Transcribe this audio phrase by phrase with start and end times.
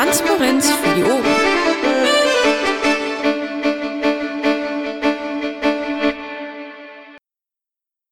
[0.00, 1.24] Transparenz für die Ohren.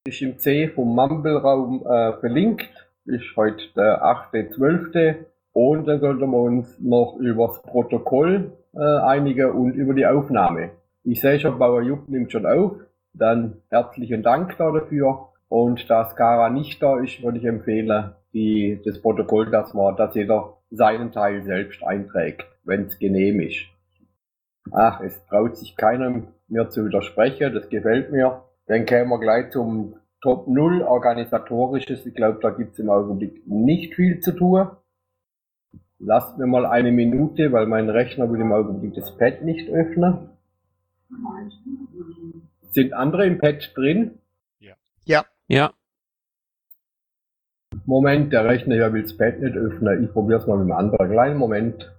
[0.07, 2.69] Ist im C vom Mumble-Raum äh, verlinkt.
[3.07, 5.25] Ist heute der 8.12.
[5.55, 10.73] Und dann sollten wir uns noch über das Protokoll äh, einigen und über die Aufnahme.
[11.05, 12.73] Ich sehe schon, Bauer Jupp nimmt schon auf.
[13.15, 15.31] Dann herzlichen Dank dafür.
[15.49, 20.15] Und da Skara nicht da ist, würde ich empfehlen, die, das Protokoll, dass man, dass
[20.15, 23.67] jeder seinen Teil selbst einträgt, wenn es genehm ist.
[24.71, 28.43] Ach, es traut sich keiner mir zu widersprechen, das gefällt mir.
[28.67, 32.05] Dann kämen wir gleich zum Top 0 organisatorisches.
[32.05, 34.69] Ich glaube, da gibt es im Augenblick nicht viel zu tun.
[36.01, 40.31] Lasst mir mal eine Minute, weil mein Rechner will im Augenblick das Pad nicht öffnen.
[42.71, 44.19] Sind andere im Pad drin?
[44.61, 44.75] Ja.
[45.05, 45.25] Ja.
[45.47, 45.73] Ja.
[47.89, 50.05] Moment, der Rechner hier will das Pad nicht öffnen.
[50.05, 51.11] Ich probiere es mal mit einem anderen.
[51.11, 51.91] Kleinen Moment.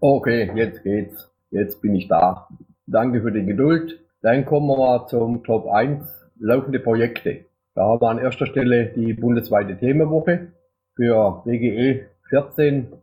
[0.00, 1.30] Okay, jetzt geht's.
[1.50, 2.48] Jetzt bin ich da.
[2.86, 4.00] Danke für die Geduld.
[4.22, 7.44] Dann kommen wir mal zum Top 1 laufende Projekte.
[7.74, 10.52] Da haben wir an erster Stelle die bundesweite Themenwoche
[10.94, 12.94] für WGE 14.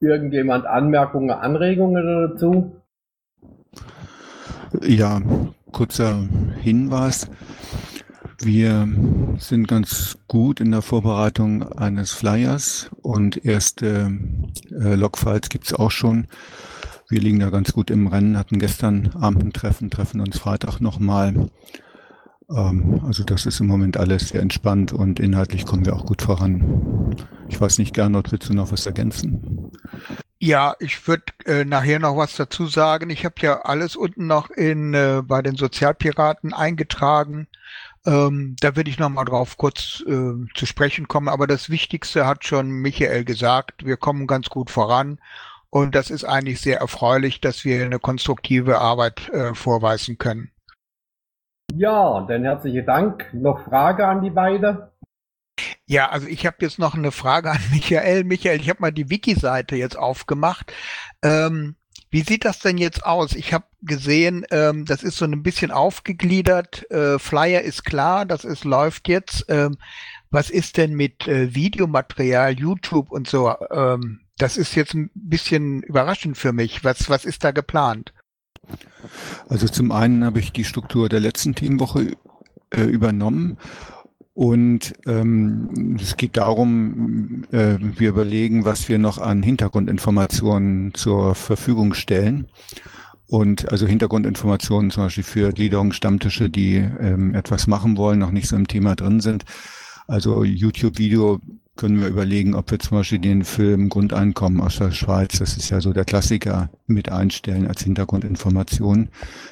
[0.00, 2.80] Irgendjemand Anmerkungen, Anregungen dazu?
[4.82, 5.20] Ja,
[5.70, 6.14] kurzer
[6.62, 7.30] Hinweis.
[8.40, 8.88] Wir
[9.38, 14.16] sind ganz gut in der Vorbereitung eines Flyers und erste
[14.70, 16.28] äh, Logfiles gibt's auch schon.
[17.08, 20.80] Wir liegen da ganz gut im Rennen, hatten gestern Abend ein Treffen, treffen uns Freitag
[20.80, 21.50] nochmal.
[22.48, 26.22] Ähm, also das ist im Moment alles sehr entspannt und inhaltlich kommen wir auch gut
[26.22, 27.16] voran.
[27.48, 29.72] Ich weiß nicht, Gernot, willst du noch was ergänzen?
[30.38, 33.10] Ja, ich würde äh, nachher noch was dazu sagen.
[33.10, 37.48] Ich habe ja alles unten noch in äh, bei den Sozialpiraten eingetragen.
[38.08, 41.28] Ähm, da würde ich noch mal drauf kurz äh, zu sprechen kommen.
[41.28, 43.84] Aber das Wichtigste hat schon Michael gesagt.
[43.84, 45.20] Wir kommen ganz gut voran.
[45.70, 50.50] Und das ist eigentlich sehr erfreulich, dass wir eine konstruktive Arbeit äh, vorweisen können.
[51.74, 53.28] Ja, dann herzlichen Dank.
[53.34, 54.78] Noch Frage an die beiden?
[55.86, 58.24] Ja, also ich habe jetzt noch eine Frage an Michael.
[58.24, 60.72] Michael, ich habe mal die Wiki-Seite jetzt aufgemacht.
[61.22, 61.76] Ähm,
[62.10, 63.34] wie sieht das denn jetzt aus?
[63.34, 66.90] Ich habe gesehen, ähm, das ist so ein bisschen aufgegliedert.
[66.90, 69.44] Äh, Flyer ist klar, das ist läuft jetzt.
[69.48, 69.76] Ähm,
[70.30, 73.54] was ist denn mit äh, Videomaterial, YouTube und so?
[73.70, 76.84] Ähm, das ist jetzt ein bisschen überraschend für mich.
[76.84, 78.12] Was was ist da geplant?
[79.48, 82.16] Also zum einen habe ich die Struktur der letzten Themenwoche
[82.70, 83.58] äh, übernommen
[84.38, 91.92] und ähm, es geht darum, äh, wir überlegen, was wir noch an Hintergrundinformationen zur Verfügung
[91.92, 92.46] stellen.
[93.26, 98.54] Und also Hintergrundinformationen zum Beispiel für Gliederungsstammtische, die ähm, etwas machen wollen, noch nicht so
[98.54, 99.44] im Thema drin sind.
[100.06, 101.40] Also YouTube-Video
[101.78, 105.70] können wir überlegen, ob wir zum Beispiel den Film Grundeinkommen aus der Schweiz, das ist
[105.70, 109.08] ja so der Klassiker, mit einstellen als Hintergrundinformation.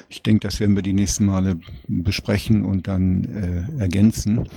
[0.09, 1.57] Ich denke, das werden wir die nächsten Male
[1.87, 4.47] besprechen und dann äh, ergänzen.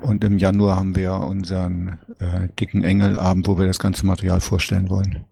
[0.00, 4.88] Und im Januar haben wir unseren äh, dicken Engelabend, wo wir das ganze Material vorstellen
[4.88, 5.24] wollen.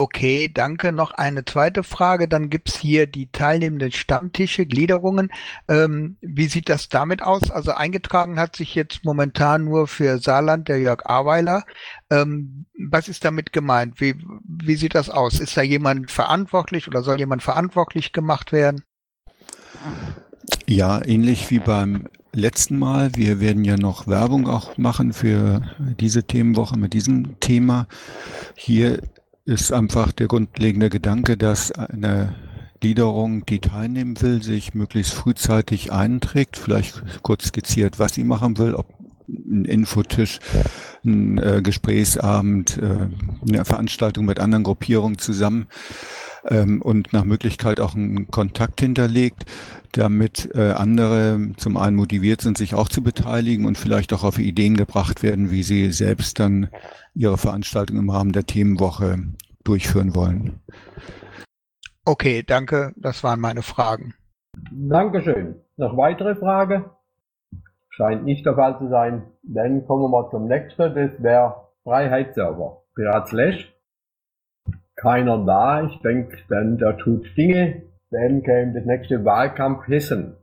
[0.00, 0.92] Okay, danke.
[0.92, 2.28] Noch eine zweite Frage.
[2.28, 5.32] Dann gibt's hier die teilnehmenden Stammtische, Gliederungen.
[5.66, 7.50] Ähm, wie sieht das damit aus?
[7.50, 11.64] Also eingetragen hat sich jetzt momentan nur für Saarland der Jörg Aweiler.
[12.10, 14.00] Ähm, was ist damit gemeint?
[14.00, 14.14] Wie,
[14.44, 15.40] wie sieht das aus?
[15.40, 18.84] Ist da jemand verantwortlich oder soll jemand verantwortlich gemacht werden?
[20.68, 23.16] Ja, ähnlich wie beim letzten Mal.
[23.16, 25.62] Wir werden ja noch Werbung auch machen für
[25.98, 27.88] diese Themenwoche mit diesem Thema.
[28.54, 29.00] Hier
[29.48, 32.34] ist einfach der grundlegende Gedanke, dass eine
[32.80, 38.74] Gliederung, die teilnehmen will, sich möglichst frühzeitig einträgt, vielleicht kurz skizziert, was sie machen will,
[38.74, 38.86] ob
[39.26, 40.38] ein Infotisch,
[41.04, 43.08] ein äh, Gesprächsabend, äh,
[43.48, 45.66] eine Veranstaltung mit anderen Gruppierungen zusammen
[46.46, 49.44] ähm, und nach Möglichkeit auch einen Kontakt hinterlegt,
[49.92, 54.38] damit äh, andere zum einen motiviert sind, sich auch zu beteiligen und vielleicht auch auf
[54.38, 56.68] Ideen gebracht werden, wie sie selbst dann
[57.14, 59.18] ihre Veranstaltung im Rahmen der Themenwoche
[59.64, 60.60] durchführen wollen.
[62.04, 62.92] Okay, danke.
[62.96, 64.14] Das waren meine Fragen.
[64.72, 65.56] Dankeschön.
[65.76, 66.90] Noch weitere Frage?
[67.90, 69.24] Scheint nicht der Fall zu sein.
[69.42, 70.94] Dann kommen wir mal zum nächsten.
[70.94, 72.82] Das wäre Freiheitsserver.
[72.94, 73.74] Pirat Slash.
[75.00, 75.84] Keiner da.
[75.84, 77.82] Ich denke, dann der tut Dinge.
[78.10, 80.36] Dann käme das nächste Wahlkampf Hessen.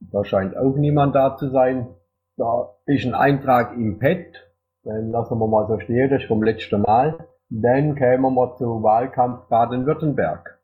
[0.00, 1.88] Da scheint auch niemand da zu sein.
[2.36, 4.50] Da ist ein Eintrag im Pad.
[4.84, 6.10] Dann lassen wir mal so stehen.
[6.10, 7.26] Das ist vom letzten Mal.
[7.48, 10.58] Dann kämen wir zu Wahlkampf Baden-Württemberg.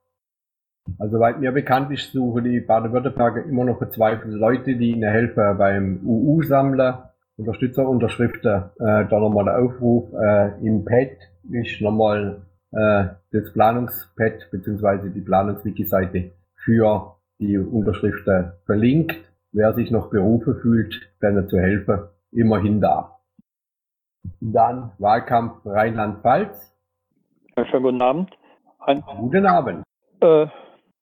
[0.98, 5.56] Also weit mir bekannt ist, suchen die Baden-Württemberger immer noch verzweifelte Leute, die ihnen helfen
[5.58, 11.16] beim UU-Sammler Unterstützerunterschriften, äh, da nochmal der Aufruf, äh, im Pad
[11.50, 12.42] ist nochmal
[12.72, 19.16] äh, das Planungspad beziehungsweise die Planungswiki-Seite für die Unterschriften verlinkt.
[19.52, 23.18] Wer sich noch berufen fühlt, denen zu helfen, immerhin da.
[24.40, 26.74] Dann Wahlkampf Rheinland-Pfalz.
[27.70, 28.30] Schönen guten Abend.
[28.78, 29.84] Ein, guten Abend.
[30.20, 30.46] Äh,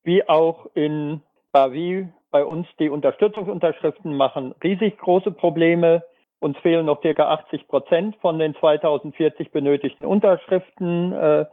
[0.05, 1.23] wie auch in
[1.53, 6.03] Bavi bei uns die Unterstützungsunterschriften machen riesig große Probleme.
[6.47, 11.13] Uns fehlen noch circa 80 Prozent von den 2040 benötigten Unterschriften.
[11.13, 11.47] Äh,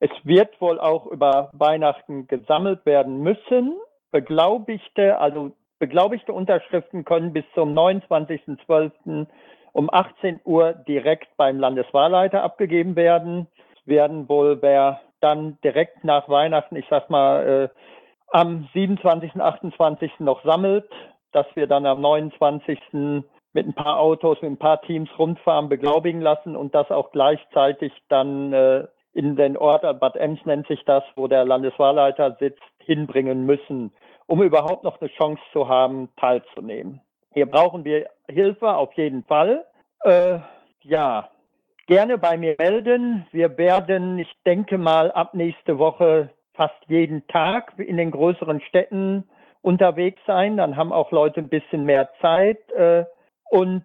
[0.00, 3.76] es wird wohl auch über Weihnachten gesammelt werden müssen.
[4.10, 9.28] Beglaubigte, also beglaubigte Unterschriften können bis zum 29.12
[9.70, 13.46] um 18 Uhr direkt beim Landeswahlleiter abgegeben werden.
[13.76, 17.68] Es werden wohl, wer dann direkt nach Weihnachten, ich sag mal, äh,
[18.32, 20.10] am 27., 28.
[20.18, 20.90] noch sammelt,
[21.30, 22.80] dass wir dann am 29.
[23.52, 27.92] mit ein paar Autos, mit ein paar Teams rundfahren, beglaubigen lassen und das auch gleichzeitig
[28.08, 33.44] dann äh, in den Ort, Bad Ems nennt sich das, wo der Landeswahlleiter sitzt, hinbringen
[33.44, 33.92] müssen,
[34.26, 37.00] um überhaupt noch eine Chance zu haben, teilzunehmen.
[37.32, 39.64] Hier brauchen wir Hilfe auf jeden Fall.
[40.04, 40.38] Äh,
[40.82, 41.28] ja,
[41.86, 43.26] gerne bei mir melden.
[43.32, 49.28] Wir werden, ich denke mal, ab nächste Woche fast jeden Tag in den größeren Städten
[49.62, 50.56] unterwegs sein.
[50.56, 52.58] Dann haben auch Leute ein bisschen mehr Zeit.
[52.72, 53.04] Äh,
[53.50, 53.84] und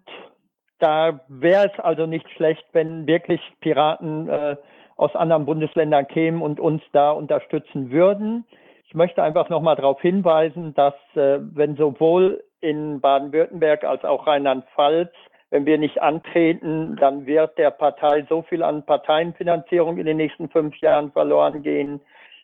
[0.79, 4.55] da wäre es also nicht schlecht, wenn wirklich Piraten äh,
[4.95, 8.45] aus anderen Bundesländern kämen und uns da unterstützen würden.
[8.87, 15.11] Ich möchte einfach nochmal darauf hinweisen, dass äh, wenn sowohl in Baden-Württemberg als auch Rheinland-Pfalz,
[15.49, 20.49] wenn wir nicht antreten, dann wird der Partei so viel an Parteienfinanzierung in den nächsten
[20.49, 22.01] fünf Jahren verloren gehen,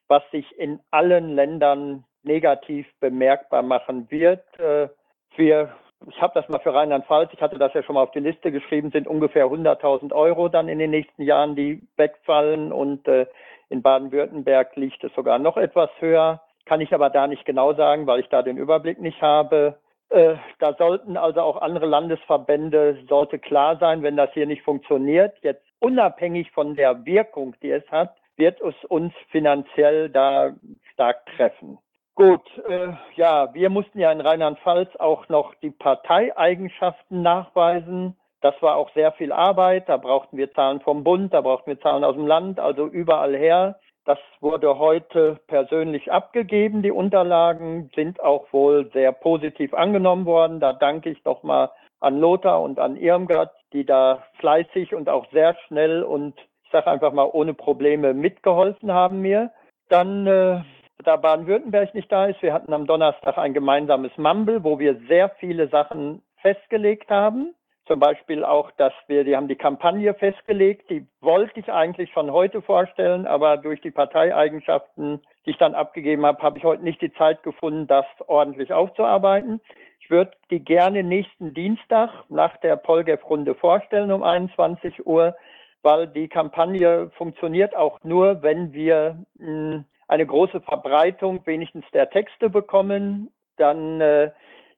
[0.08, 4.44] was sich in allen Ländern negativ bemerkbar machen wird.
[4.60, 4.90] Äh,
[5.36, 5.74] wir,
[6.10, 8.52] ich habe das mal für Rheinland-Pfalz, ich hatte das ja schon mal auf die Liste
[8.52, 13.28] geschrieben, sind ungefähr 100.000 Euro dann in den nächsten Jahren, die wegfallen und äh,
[13.70, 16.42] in Baden-Württemberg liegt es sogar noch etwas höher.
[16.66, 19.78] Kann ich aber da nicht genau sagen, weil ich da den Überblick nicht habe.
[20.10, 25.38] Äh, da sollten also auch andere Landesverbände, sollte klar sein, wenn das hier nicht funktioniert,
[25.42, 30.54] jetzt unabhängig von der Wirkung, die es hat, wird es uns finanziell da
[30.94, 31.78] stark treffen.
[32.16, 38.18] Gut, äh, ja, wir mussten ja in Rheinland-Pfalz auch noch die Parteieigenschaften nachweisen.
[38.42, 39.88] Das war auch sehr viel Arbeit.
[39.88, 43.36] Da brauchten wir Zahlen vom Bund, da brauchten wir Zahlen aus dem Land, also überall
[43.36, 43.80] her.
[44.06, 46.82] Das wurde heute persönlich abgegeben.
[46.82, 50.60] Die Unterlagen sind auch wohl sehr positiv angenommen worden.
[50.60, 51.70] Da danke ich doch mal
[52.00, 56.34] an Lothar und an Irmgard, die da fleißig und auch sehr schnell und
[56.66, 59.52] ich sage einfach mal ohne Probleme mitgeholfen haben mir.
[59.90, 60.62] Dann, äh,
[61.04, 65.30] da Baden-Württemberg nicht da ist, wir hatten am Donnerstag ein gemeinsames Mumble, wo wir sehr
[65.40, 67.54] viele Sachen festgelegt haben.
[67.88, 72.32] Zum Beispiel auch, dass wir, die haben die Kampagne festgelegt, die wollte ich eigentlich schon
[72.32, 77.02] heute vorstellen, aber durch die Parteieigenschaften, die ich dann abgegeben habe, habe ich heute nicht
[77.02, 79.60] die Zeit gefunden, das ordentlich aufzuarbeiten.
[80.00, 85.36] Ich würde die gerne nächsten Dienstag nach der Polgef-Runde vorstellen um 21 Uhr,
[85.82, 92.10] weil die Kampagne funktioniert auch nur, wenn wir mh, hm, eine große Verbreitung wenigstens der
[92.10, 93.32] Texte bekommen.
[93.56, 94.32] Dann äh,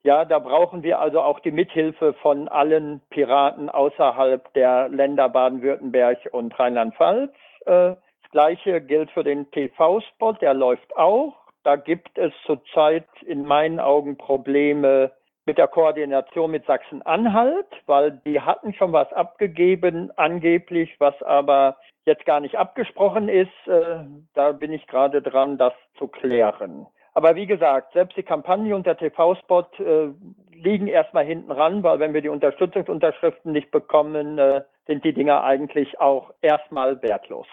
[0.04, 6.20] ja, da brauchen wir also auch die Mithilfe von allen Piraten außerhalb der Länder Baden-Württemberg
[6.32, 7.32] und Rheinland-Pfalz.
[7.66, 11.34] Äh, das Gleiche gilt für den TV-Spot, der läuft auch.
[11.63, 15.12] Da gibt es zurzeit in meinen Augen Probleme
[15.46, 22.26] mit der Koordination mit Sachsen-Anhalt, weil die hatten schon was abgegeben, angeblich, was aber jetzt
[22.26, 23.52] gar nicht abgesprochen ist.
[23.66, 26.88] Äh, da bin ich gerade dran, das zu klären.
[27.14, 30.10] Aber wie gesagt, selbst die Kampagne und der TV-Spot äh,
[30.56, 35.44] liegen erstmal hinten ran, weil wenn wir die Unterstützungsunterschriften nicht bekommen, äh, sind die Dinger
[35.44, 37.48] eigentlich auch erstmal wertlos.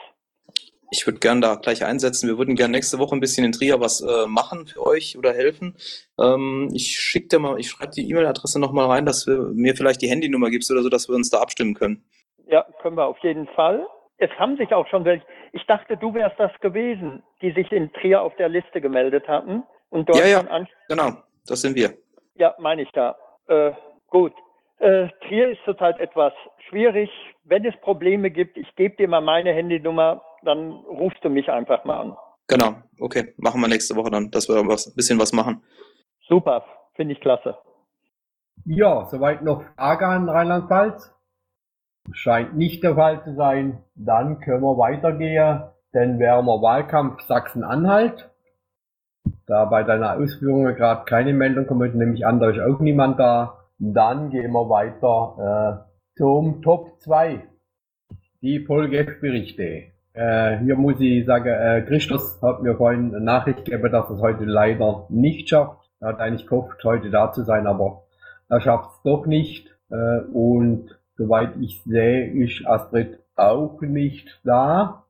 [0.92, 2.28] Ich würde gerne da gleich einsetzen.
[2.28, 5.33] Wir würden gerne nächste Woche ein bisschen in Trier was äh, machen für euch oder
[5.33, 5.76] helfen.
[6.19, 10.02] Ähm, ich schicke dir mal, ich schreibe die E-Mail-Adresse nochmal rein, dass du mir vielleicht
[10.02, 12.02] die Handynummer gibst oder so, dass wir uns da abstimmen können.
[12.47, 13.87] Ja, können wir auf jeden Fall.
[14.20, 17.90] Es haben sich auch schon welche, ich dachte, du wärst das gewesen, die sich in
[17.94, 19.64] Trier auf der Liste gemeldet hatten.
[19.88, 21.10] Und dort ja, ja, genau,
[21.46, 21.94] das sind wir.
[22.34, 23.16] Ja, meine ich da.
[23.48, 23.72] Äh,
[24.08, 24.32] gut.
[24.78, 26.32] Äh, Trier ist zurzeit etwas
[26.68, 27.10] schwierig.
[27.44, 31.84] Wenn es Probleme gibt, ich gebe dir mal meine Handynummer, dann rufst du mich einfach
[31.84, 32.16] mal an.
[32.46, 33.34] Genau, okay.
[33.38, 35.62] Machen wir nächste Woche dann, dass wir ein bisschen was machen.
[36.28, 37.56] Super, finde ich klasse.
[38.66, 41.14] Ja, soweit noch Frage an Rheinland-Pfalz.
[42.12, 43.78] Scheint nicht der Fall zu sein.
[43.95, 45.62] Dann können wir weitergehen,
[45.95, 48.30] denn wir haben Wahlkampf Sachsen-Anhalt.
[49.47, 53.59] Da bei deiner Ausführungen gerade keine Meldung kommt, nämlich an, da ist auch niemand da.
[53.78, 57.42] Dann gehen wir weiter äh, zum Top 2.
[58.42, 59.90] Die Polgef-Berichte.
[60.12, 64.16] Äh, hier muss ich sagen, äh, Christus hat mir vorhin eine Nachricht gegeben, dass er
[64.16, 65.90] es heute leider nicht schafft.
[66.00, 68.04] Er hat eigentlich gehofft, heute da zu sein, aber
[68.49, 69.69] er schafft es doch nicht.
[69.90, 75.04] Äh, und soweit ich sehe, ist Astrid auch nicht da.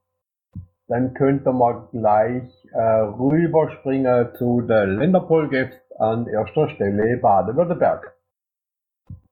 [0.88, 8.16] Dann könnte man gleich äh, rüberspringen zu der Länderpolgefs an erster Stelle Baden-Württemberg.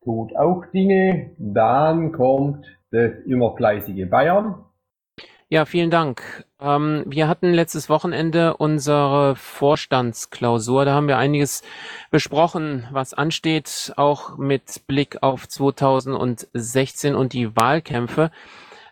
[0.04, 1.32] Tut auch Dinge.
[1.38, 4.64] Dann kommt das immer fleißige Bayern.
[5.48, 6.46] Ja, vielen Dank.
[6.60, 10.84] Ähm, wir hatten letztes Wochenende unsere Vorstandsklausur.
[10.84, 11.62] Da haben wir einiges
[12.10, 18.30] besprochen, was ansteht, auch mit Blick auf 2016 und die Wahlkämpfe.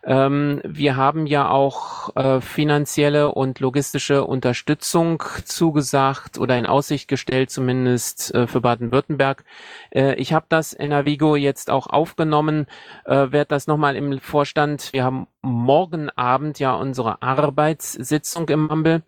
[0.07, 7.51] Ähm, wir haben ja auch äh, finanzielle und logistische Unterstützung zugesagt oder in Aussicht gestellt,
[7.51, 9.45] zumindest äh, für Baden-Württemberg.
[9.91, 12.67] Äh, ich habe das in Navigo jetzt auch aufgenommen,
[13.05, 14.93] äh, werde das nochmal im Vorstand.
[14.93, 19.03] Wir haben morgen Abend ja unsere Arbeitssitzung im Mumble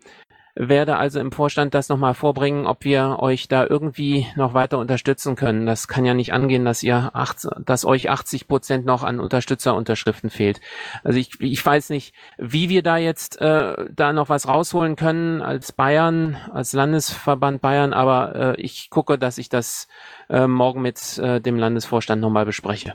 [0.58, 5.36] werde also im Vorstand das nochmal vorbringen, ob wir euch da irgendwie noch weiter unterstützen
[5.36, 5.66] können.
[5.66, 10.30] Das kann ja nicht angehen, dass ihr acht, dass euch 80 Prozent noch an Unterstützerunterschriften
[10.30, 10.60] fehlt.
[11.04, 15.42] Also ich, ich weiß nicht, wie wir da jetzt äh, da noch was rausholen können
[15.42, 19.86] als Bayern, als Landesverband Bayern, aber äh, ich gucke, dass ich das
[20.28, 22.94] äh, morgen mit äh, dem Landesvorstand nochmal bespreche.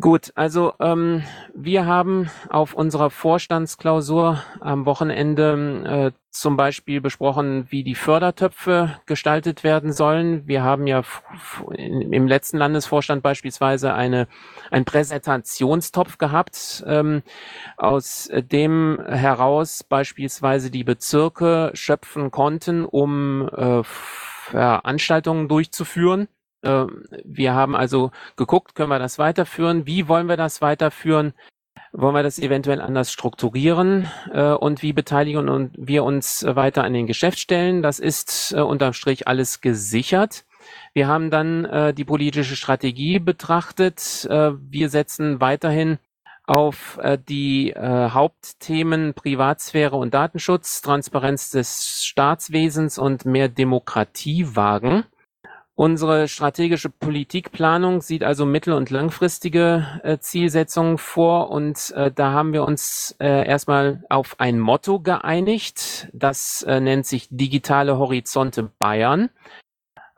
[0.00, 1.22] Gut, also ähm,
[1.54, 9.62] wir haben auf unserer Vorstandsklausur am Wochenende äh, zum Beispiel besprochen, wie die Fördertöpfe gestaltet
[9.62, 10.48] werden sollen.
[10.48, 11.02] Wir haben ja
[11.76, 14.26] im letzten Landesvorstand beispielsweise eine,
[14.72, 17.22] einen Präsentationstopf gehabt, ähm,
[17.76, 26.26] aus dem heraus beispielsweise die Bezirke schöpfen konnten, um äh, Veranstaltungen durchzuführen
[26.64, 29.86] wir haben also geguckt, können wir das weiterführen?
[29.86, 31.34] Wie wollen wir das weiterführen?
[31.96, 34.08] Wollen wir das eventuell anders strukturieren?
[34.32, 37.82] Äh, und wie beteiligen wir uns weiter an den Geschäftsstellen?
[37.82, 40.44] Das ist äh, unterm Strich alles gesichert.
[40.92, 44.26] Wir haben dann äh, die politische Strategie betrachtet.
[44.28, 45.98] wir setzen weiterhin
[46.46, 55.04] auf die Hauptthemen Privatsphäre und Datenschutz, Transparenz des Staatswesens und mehr Demokratie wagen.
[55.76, 62.52] Unsere strategische Politikplanung sieht also mittel- und langfristige äh, Zielsetzungen vor und äh, da haben
[62.52, 66.08] wir uns äh, erstmal auf ein Motto geeinigt.
[66.12, 69.30] Das äh, nennt sich Digitale Horizonte Bayern.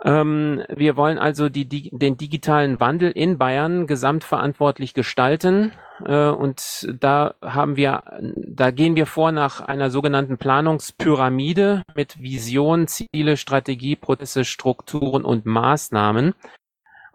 [0.04, 5.72] Ähm, wir wollen also die, die, den digitalen Wandel in Bayern gesamtverantwortlich gestalten.
[6.04, 8.02] Äh, und da haben wir,
[8.36, 15.46] da gehen wir vor nach einer sogenannten Planungspyramide mit Vision, Ziele, Strategie, Prozesse, Strukturen und
[15.46, 16.34] Maßnahmen.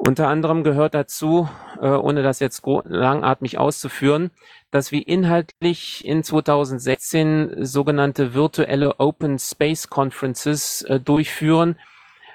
[0.03, 1.47] Unter anderem gehört dazu,
[1.79, 4.31] äh, ohne das jetzt langatmig auszuführen,
[4.71, 11.75] dass wir inhaltlich in 2016 sogenannte virtuelle Open Space Conferences äh, durchführen,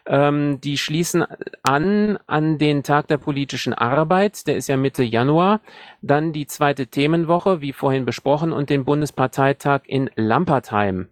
[0.06, 1.24] ähm, die schließen
[1.62, 5.60] an an den Tag der politischen Arbeit, der ist ja Mitte Januar.
[6.02, 11.08] Dann die zweite Themenwoche, wie vorhin besprochen, und den Bundesparteitag in Lampertheim.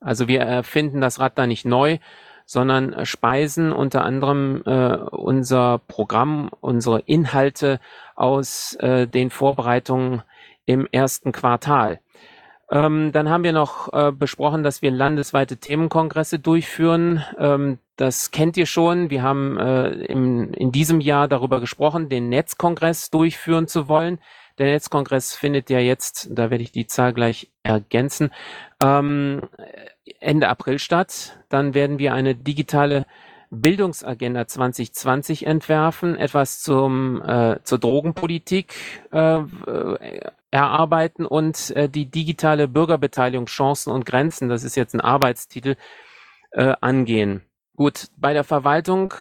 [0.00, 1.98] Also wir erfinden das Rad da nicht neu,
[2.46, 7.80] sondern speisen unter anderem äh, unser Programm, unsere Inhalte
[8.14, 10.22] aus äh, den Vorbereitungen
[10.64, 12.00] im ersten Quartal.
[12.70, 17.24] Ähm, dann haben wir noch äh, besprochen, dass wir landesweite Themenkongresse durchführen.
[17.38, 19.10] Ähm, das kennt ihr schon.
[19.10, 24.18] Wir haben äh, im, in diesem Jahr darüber gesprochen, den Netzkongress durchführen zu wollen.
[24.58, 28.30] Der Netzkongress findet ja jetzt, da werde ich die Zahl gleich ergänzen,
[28.82, 29.42] ähm,
[30.20, 31.38] Ende April statt.
[31.48, 33.06] Dann werden wir eine digitale
[33.50, 38.74] Bildungsagenda 2020 entwerfen, etwas zum, äh, zur Drogenpolitik
[39.10, 39.40] äh,
[40.50, 45.76] erarbeiten und äh, die digitale Bürgerbeteiligung, Chancen und Grenzen, das ist jetzt ein Arbeitstitel,
[46.52, 47.42] äh, angehen.
[47.76, 49.14] Gut, bei der Verwaltung,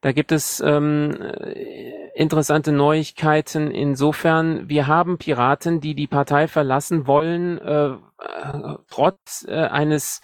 [0.00, 1.16] da gibt es ähm,
[2.14, 7.98] interessante Neuigkeiten insofern, wir haben Piraten, die die Partei verlassen wollen, äh, äh
[8.88, 10.20] trotz äh, eines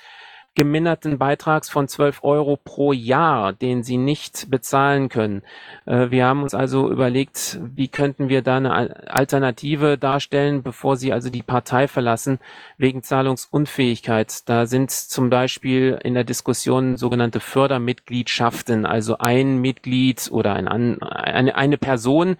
[0.55, 5.43] geminderten Beitrags von 12 Euro pro Jahr, den sie nicht bezahlen können.
[5.87, 11.13] Äh, wir haben uns also überlegt, wie könnten wir da eine Alternative darstellen, bevor sie
[11.13, 12.39] also die Partei verlassen,
[12.77, 14.49] wegen Zahlungsunfähigkeit.
[14.49, 21.55] Da sind zum Beispiel in der Diskussion sogenannte Fördermitgliedschaften, also ein Mitglied oder ein, eine,
[21.55, 22.37] eine Person,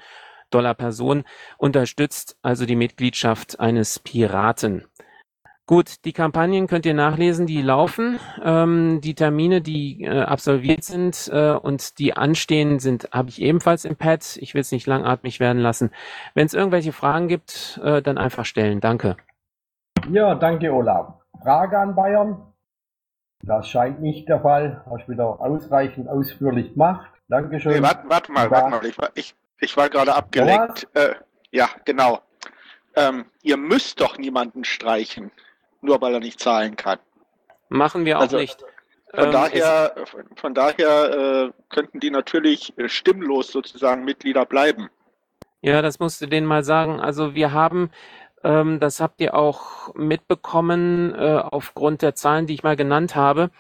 [0.53, 1.25] Dollar Person
[1.57, 4.85] unterstützt also die Mitgliedschaft eines Piraten.
[5.67, 8.19] Gut, die Kampagnen könnt ihr nachlesen, die laufen.
[8.43, 13.85] Ähm, die Termine, die äh, absolviert sind äh, und die anstehen, sind habe ich ebenfalls
[13.85, 14.39] im Pad.
[14.39, 15.93] Ich will es nicht langatmig werden lassen.
[16.35, 18.81] Wenn es irgendwelche Fragen gibt, äh, dann einfach stellen.
[18.81, 19.17] Danke.
[20.11, 21.15] Ja, danke Olaf.
[21.43, 22.43] Frage an Bayern?
[23.45, 24.85] Das scheint nicht der Fall.
[24.91, 27.09] Hast wieder ausreichend ausführlich gemacht.
[27.29, 27.75] Dankeschön.
[27.75, 28.85] Nee, warte, warte mal, warte mal.
[28.85, 30.89] Ich war, ich, ich war gerade abgelenkt.
[30.95, 31.15] Äh,
[31.53, 32.19] ja, genau.
[32.97, 35.31] Ähm, ihr müsst doch niemanden streichen
[35.83, 36.99] nur weil er nicht zahlen kann.
[37.69, 38.65] Machen wir auch also, nicht.
[39.15, 39.95] Von ähm, daher,
[40.37, 44.89] von daher äh, könnten die natürlich äh, stimmlos sozusagen Mitglieder bleiben.
[45.61, 46.99] Ja, das musst du denen mal sagen.
[46.99, 47.91] Also wir haben,
[48.43, 53.51] ähm, das habt ihr auch mitbekommen, äh, aufgrund der Zahlen, die ich mal genannt habe,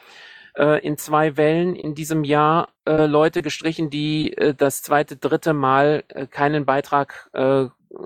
[0.57, 5.52] äh, in zwei Wellen in diesem Jahr äh, Leute gestrichen, die äh, das zweite, dritte
[5.52, 7.31] Mal keinen Beitrag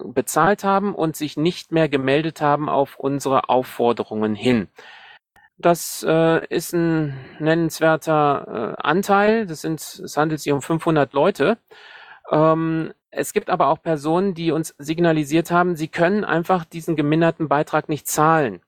[0.04, 4.68] bezahlt haben und sich nicht mehr gemeldet haben auf unsere Aufforderungen hin.
[5.58, 9.46] Das äh, ist ein nennenswerter äh, Anteil.
[9.46, 11.58] Das sind, es handelt sich um 500 Leute.
[12.30, 17.48] Ähm, es gibt aber auch Personen, die uns signalisiert haben, sie können einfach diesen geminderten
[17.48, 18.60] Beitrag nicht zahlen.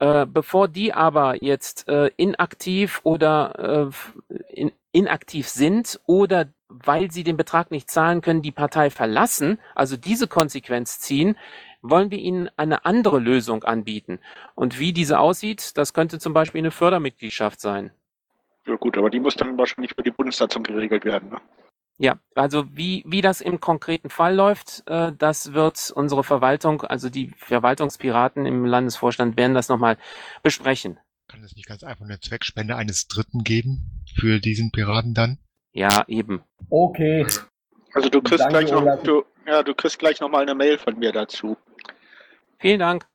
[0.00, 3.90] Äh, bevor die aber jetzt äh, inaktiv oder
[4.28, 9.58] äh, in, inaktiv sind oder weil sie den Betrag nicht zahlen können, die Partei verlassen,
[9.74, 11.36] also diese Konsequenz ziehen,
[11.82, 14.20] wollen wir ihnen eine andere Lösung anbieten.
[14.54, 17.90] Und wie diese aussieht, das könnte zum Beispiel eine Fördermitgliedschaft sein.
[18.66, 21.30] Ja gut, aber die muss dann wahrscheinlich für die Bundessatzung geregelt werden.
[21.30, 21.40] Ne?
[22.00, 27.10] Ja, also wie, wie das im konkreten Fall läuft, äh, das wird unsere Verwaltung, also
[27.10, 29.98] die Verwaltungspiraten im Landesvorstand werden das nochmal
[30.44, 31.00] besprechen.
[31.26, 35.38] Kann es nicht ganz einfach eine Zweckspende eines Dritten geben für diesen Piraten dann?
[35.72, 36.42] Ja, eben.
[36.70, 37.26] Okay.
[37.92, 40.78] Also du kriegst Danke, gleich noch, du, ja, du kriegst gleich noch mal eine Mail
[40.78, 41.56] von mir dazu.
[42.60, 43.06] Vielen Dank.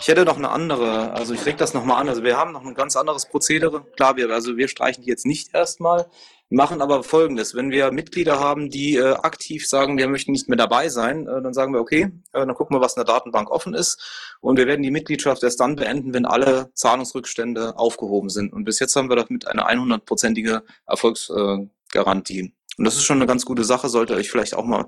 [0.00, 2.08] Ich hätte noch eine andere, also ich reg das nochmal an.
[2.08, 3.84] Also wir haben noch ein ganz anderes Prozedere.
[3.96, 6.06] Klar, wir, also wir streichen die jetzt nicht erstmal,
[6.52, 7.54] machen aber folgendes.
[7.54, 11.42] Wenn wir Mitglieder haben, die äh, aktiv sagen, wir möchten nicht mehr dabei sein, äh,
[11.42, 14.36] dann sagen wir, okay, äh, dann gucken wir, was in der Datenbank offen ist.
[14.40, 18.52] Und wir werden die Mitgliedschaft erst dann beenden, wenn alle Zahlungsrückstände aufgehoben sind.
[18.52, 22.52] Und bis jetzt haben wir damit eine 100-prozentige Erfolgsgarantie.
[22.78, 24.86] Und das ist schon eine ganz gute Sache, sollte euch vielleicht auch mal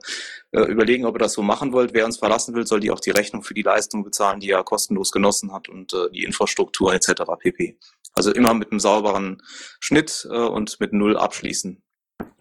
[0.52, 1.92] äh, überlegen, ob ihr das so machen wollt.
[1.92, 4.64] Wer uns verlassen will, soll die auch die Rechnung für die Leistung bezahlen, die er
[4.64, 7.22] kostenlos genossen hat und äh, die Infrastruktur etc.
[7.38, 7.78] pp.
[8.14, 9.42] Also immer mit einem sauberen
[9.80, 11.82] Schnitt äh, und mit Null abschließen.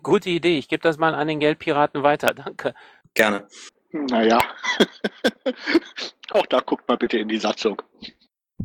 [0.01, 0.57] Gute Idee.
[0.57, 2.33] Ich gebe das mal an den Geldpiraten weiter.
[2.33, 2.73] Danke.
[3.13, 3.47] Gerne.
[3.91, 4.39] Naja.
[6.31, 7.81] auch da guckt mal bitte in die Satzung.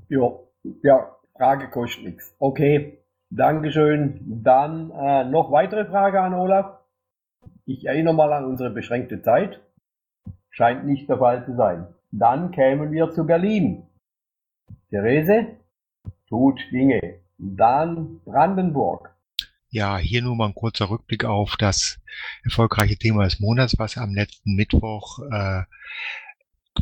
[0.08, 0.52] Jo.
[0.82, 2.34] Ja, Frage kostet nichts.
[2.38, 3.04] Okay.
[3.30, 4.20] Dankeschön.
[4.42, 6.78] Dann äh, noch weitere Frage an Olaf.
[7.64, 9.60] Ich erinnere mal an unsere beschränkte Zeit.
[10.50, 11.86] Scheint nicht der Fall zu sein.
[12.10, 13.86] Dann kämen wir zu Berlin.
[14.90, 15.56] Therese
[16.28, 17.20] tut Dinge.
[17.36, 19.14] Dann Brandenburg.
[19.70, 22.00] Ja, hier nur mal ein kurzer Rückblick auf das
[22.42, 25.62] erfolgreiche Thema des Monats, was am letzten Mittwoch äh,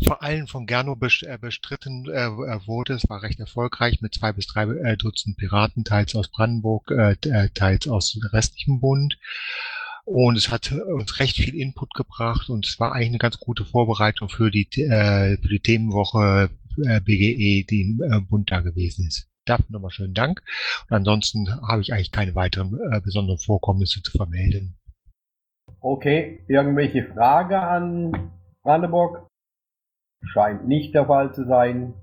[0.04, 2.94] vor allem von Gerno äh, bestritten äh, äh, wurde.
[2.94, 6.92] Es war recht erfolgreich mit zwei bis drei Dutzend Piraten, teils aus Brandenburg,
[7.54, 9.18] teils aus dem restlichen Bund.
[10.04, 13.64] Und es hat uns recht viel Input gebracht und es war eigentlich eine ganz gute
[13.64, 19.28] Vorbereitung für die, für die Themenwoche BGE, die im Bund da gewesen ist.
[19.44, 20.42] Dafür nochmal schönen Dank.
[20.88, 24.76] Und ansonsten habe ich eigentlich keine weiteren besonderen Vorkommnisse zu vermelden.
[25.80, 28.30] Okay, irgendwelche Frage an
[28.62, 29.28] Brandenburg?
[30.26, 31.94] Scheint nicht der Fall zu sein.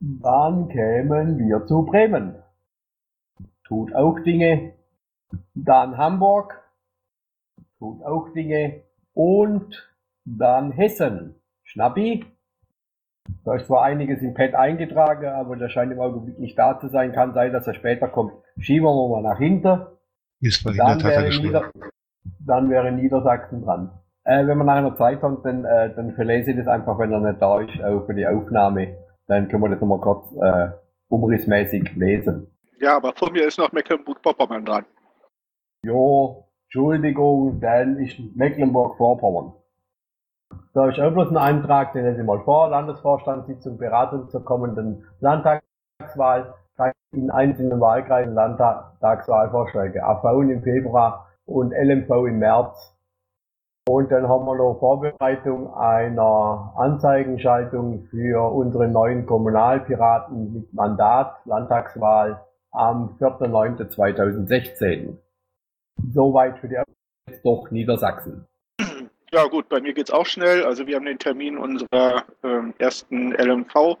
[0.00, 2.34] Dann kämen wir zu Bremen.
[3.64, 4.74] Tut auch Dinge.
[5.54, 6.60] Dann Hamburg.
[7.78, 8.82] Tut auch Dinge.
[9.14, 9.90] Und
[10.24, 11.36] dann Hessen.
[11.64, 12.24] Schnappi.
[13.44, 16.88] Da ist zwar einiges im Pad eingetragen, aber der scheint im Augenblick nicht da zu
[16.88, 17.12] sein.
[17.12, 18.32] Kann sein, dass er später kommt.
[18.58, 19.86] Schieben wir mal nach hinten.
[20.40, 21.70] Ist dann, wäre Nieder
[22.40, 23.90] dann wäre Niedersachsen dran.
[24.24, 27.12] Äh, wenn man nach einer Zeit kommt, dann, äh, dann verlese ich das einfach, wenn
[27.12, 28.96] er nicht da ist, auch für die Aufnahme.
[29.26, 30.70] Dann können wir das nochmal kurz äh,
[31.08, 32.46] umrissmäßig lesen.
[32.80, 34.84] Ja, aber vor mir ist noch Mecklenburg-Vorpommern dran.
[35.82, 39.54] Jo, Entschuldigung, dann ist Mecklenburg-Vorpommern.
[40.74, 42.68] Da ist auch bloß ein Eintrag, den lese ich mal vor.
[42.68, 46.54] Landesvorstandssitzung, Beratung zur kommenden Landtagswahl.
[47.12, 50.02] In einzelnen Wahlkreisen Landtagswahlvorschläge.
[50.02, 52.91] AV im Februar und LMV im März
[53.88, 62.44] und dann haben wir noch Vorbereitung einer Anzeigenschaltung für unsere neuen Kommunalpiraten mit Mandat, Landtagswahl
[62.70, 65.16] am 4.9.2016.
[66.12, 66.76] Soweit für die
[67.28, 68.46] jetzt doch Niedersachsen.
[69.32, 70.64] Ja gut, bei mir geht's auch schnell.
[70.64, 73.96] Also wir haben den Termin unserer ähm, ersten LMV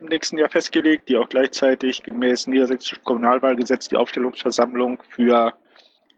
[0.00, 5.54] im nächsten Jahr festgelegt, die auch gleichzeitig gemäß Niedersächsischem Kommunalwahlgesetz die Aufstellungsversammlung für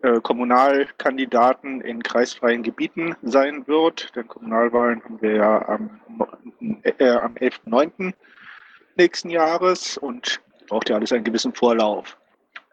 [0.02, 4.14] äh, Kommunalkandidaten in kreisfreien Gebieten sein wird.
[4.14, 6.00] Denn Kommunalwahlen haben wir ja am,
[6.82, 8.14] äh, am 11.09.
[8.96, 12.16] nächsten Jahres und braucht ja alles einen gewissen Vorlauf.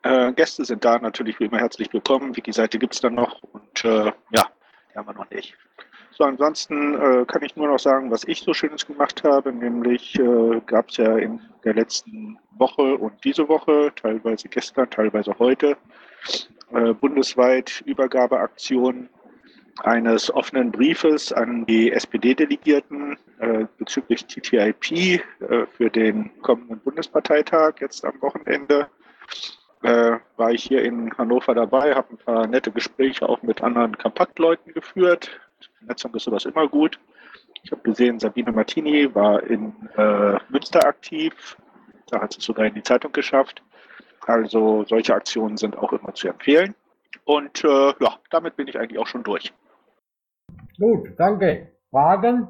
[0.03, 2.35] Äh, Gäste sind da natürlich wie immer herzlich willkommen.
[2.37, 4.45] Wiki-Seite gibt es dann noch und äh, ja,
[4.91, 5.55] die haben wir noch nicht.
[6.11, 10.17] So, ansonsten äh, kann ich nur noch sagen, was ich so Schönes gemacht habe, nämlich
[10.19, 15.75] äh, gab es ja in der letzten Woche und diese Woche, teilweise gestern, teilweise heute,
[16.73, 19.09] äh, bundesweit Übergabeaktionen
[19.83, 25.19] eines offenen Briefes an die SPD-Delegierten äh, bezüglich TTIP äh,
[25.77, 28.87] für den kommenden Bundesparteitag jetzt am Wochenende.
[29.83, 33.97] Äh, war ich hier in Hannover dabei, habe ein paar nette Gespräche auch mit anderen
[33.97, 35.29] Kompaktleuten geführt.
[35.79, 36.99] Vernetzung ist sowas immer gut.
[37.63, 41.57] Ich habe gesehen, Sabine Martini war in äh, Münster aktiv.
[42.09, 43.61] Da hat sie es sogar in die Zeitung geschafft.
[44.25, 46.75] Also solche Aktionen sind auch immer zu empfehlen.
[47.25, 49.53] Und äh, ja, damit bin ich eigentlich auch schon durch.
[50.77, 51.71] Gut, danke.
[51.91, 52.47] Fragen?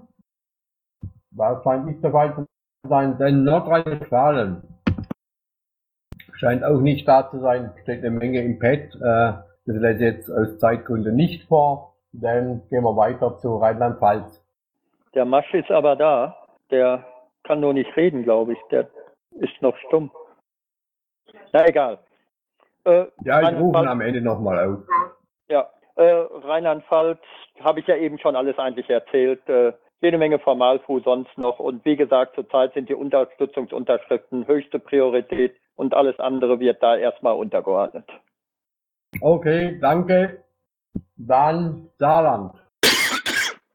[1.32, 2.46] Was scheint nicht der Fall zu
[2.88, 4.64] sein, denn Nordrhein-Westfalen
[6.34, 8.96] scheint auch nicht da zu sein, steht eine Menge im Pad.
[8.96, 11.96] Äh, das lässt jetzt aus Zeitgründen nicht vor.
[12.12, 14.44] Dann gehen wir weiter zu Rheinland-Pfalz.
[15.14, 16.38] Der Masch ist aber da.
[16.72, 17.06] Der
[17.44, 18.60] kann nur nicht reden, glaube ich.
[18.72, 18.88] Der
[19.40, 20.12] ist noch stumm.
[21.56, 22.00] Na egal.
[22.84, 24.80] Äh, ja, ich rufe am Ende nochmal auf.
[25.48, 27.22] Ja, äh, Rheinland-Pfalz
[27.62, 29.48] habe ich ja eben schon alles eigentlich erzählt.
[29.48, 31.60] Äh, jede Menge Formalfu sonst noch.
[31.60, 37.36] Und wie gesagt, zurzeit sind die Unterstützungsunterschriften höchste Priorität und alles andere wird da erstmal
[37.36, 38.06] untergeordnet.
[39.22, 40.44] Okay, danke.
[41.15, 42.52] Dann Saarland.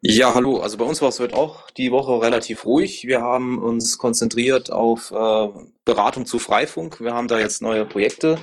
[0.03, 0.61] Ja, hallo.
[0.61, 3.05] Also bei uns war es heute auch die Woche relativ ruhig.
[3.05, 5.49] Wir haben uns konzentriert auf äh,
[5.85, 7.01] Beratung zu Freifunk.
[7.03, 8.39] Wir haben da jetzt neue Projekte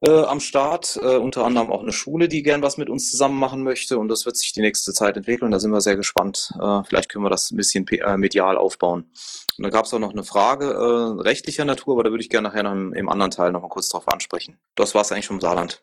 [0.00, 3.36] äh, am Start, äh, unter anderem auch eine Schule, die gern was mit uns zusammen
[3.36, 5.50] machen möchte und das wird sich die nächste Zeit entwickeln.
[5.50, 6.52] Da sind wir sehr gespannt.
[6.62, 9.10] Äh, vielleicht können wir das ein bisschen äh, medial aufbauen.
[9.58, 12.30] Und dann gab es auch noch eine Frage äh, rechtlicher Natur, aber da würde ich
[12.30, 14.60] gerne nachher noch im, im anderen Teil noch mal kurz drauf ansprechen.
[14.76, 15.82] Das war es eigentlich vom Saarland.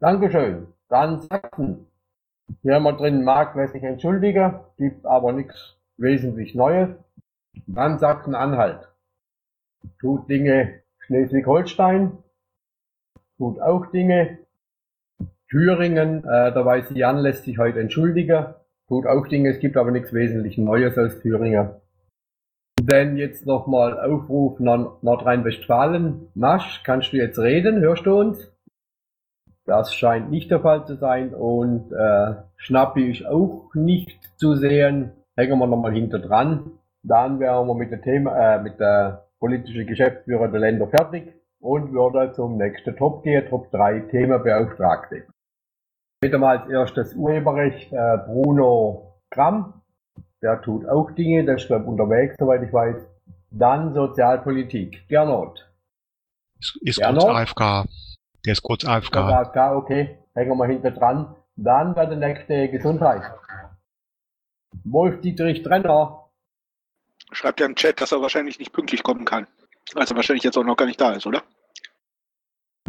[0.00, 0.68] Dankeschön.
[0.88, 1.91] Dann Sachsen.
[2.60, 6.90] Hier haben wir drin marktmäßig entschuldige, gibt aber nichts wesentlich Neues.
[7.66, 8.88] Dann Sachsen-Anhalt.
[9.98, 12.18] Tut Dinge Schleswig-Holstein,
[13.36, 14.38] tut auch Dinge.
[15.50, 18.54] Thüringen, äh, da weiß Jan, lässt sich heute entschuldigen,
[18.88, 21.70] tut auch Dinge, es gibt aber nichts wesentlich Neues als Thüringen.
[22.80, 26.28] Denn jetzt nochmal Aufruf Nordrhein-Westfalen.
[26.34, 27.80] Masch, kannst du jetzt reden?
[27.80, 28.51] Hörst du uns?
[29.64, 35.12] Das scheint nicht der Fall zu sein und äh, Schnappi ist auch nicht zu sehen.
[35.36, 36.72] Hängen wir nochmal hinter dran.
[37.02, 41.92] Dann wären wir mit, der Thema, äh, mit der politischen Geschäftsführer der Länder fertig und
[41.92, 45.26] würde zum nächsten Top gehen, Top 3 Themenbeauftragte.
[46.20, 49.82] Wieder mal als erstes Urheberrecht äh, Bruno Gramm.
[50.42, 52.96] Der tut auch Dinge, der ist glaube unterwegs, soweit ich weiß.
[53.50, 55.06] Dann Sozialpolitik.
[55.08, 55.68] Gernot.
[56.58, 57.24] Ist, ist Gernot.
[57.24, 57.88] kurz AFK.
[58.44, 59.16] Der ist kurz AFK.
[59.16, 60.18] AFK, okay.
[60.34, 61.36] Hängen wir hinter dran.
[61.56, 63.22] Dann bei der nächste Gesundheit.
[64.84, 66.30] Wolf Dietrich Trenner.
[67.30, 69.46] Schreibt ja im Chat, dass er wahrscheinlich nicht pünktlich kommen kann.
[69.94, 71.42] Also wahrscheinlich jetzt auch noch gar nicht da ist, oder?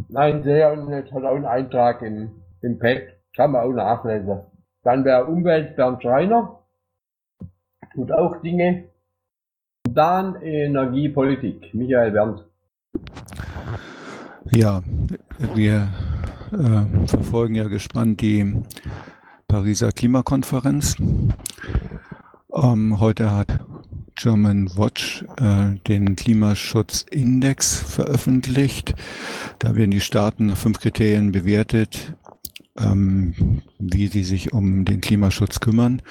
[0.09, 3.03] Nein, sehr und hat auch einen Eintrag im, im Pad.
[3.35, 4.41] Kann man auch nachlesen.
[4.83, 6.59] Dann wäre Umwelt Bernd Schreiner.
[7.93, 8.89] Tut auch Dinge.
[9.89, 11.73] Dann Energiepolitik.
[11.73, 12.43] Michael Berndt.
[14.51, 14.81] Ja,
[15.53, 15.89] wir
[16.51, 18.53] äh, verfolgen ja gespannt die
[19.47, 20.95] Pariser Klimakonferenz.
[22.53, 23.59] Ähm, heute hat
[24.15, 28.93] German Watch äh, den Klimaschutzindex veröffentlicht.
[29.59, 32.13] Da werden die Staaten nach fünf Kriterien bewertet,
[32.77, 36.01] ähm, wie sie sich um den Klimaschutz kümmern.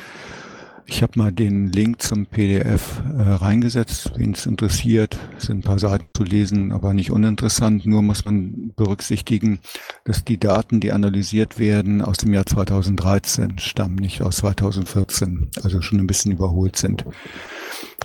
[0.87, 5.17] Ich habe mal den Link zum PDF äh, reingesetzt, wen es interessiert.
[5.39, 7.87] Es sind ein paar Seiten zu lesen, aber nicht uninteressant.
[7.87, 9.61] Nur muss man berücksichtigen,
[10.05, 15.81] dass die Daten, die analysiert werden, aus dem Jahr 2013 stammen, nicht aus 2014, also
[15.83, 17.05] schon ein bisschen überholt sind.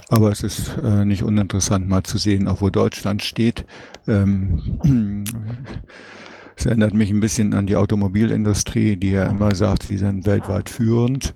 [0.09, 3.65] Aber es ist äh, nicht uninteressant, mal zu sehen, auch wo Deutschland steht.
[4.07, 5.23] Ähm,
[6.55, 10.69] es erinnert mich ein bisschen an die Automobilindustrie, die ja immer sagt, sie sind weltweit
[10.69, 11.35] führend.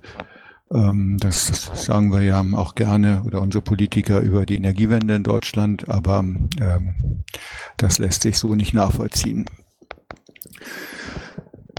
[0.72, 5.88] Ähm, das sagen wir ja auch gerne oder unsere Politiker über die Energiewende in Deutschland,
[5.88, 6.94] aber ähm,
[7.76, 9.46] das lässt sich so nicht nachvollziehen.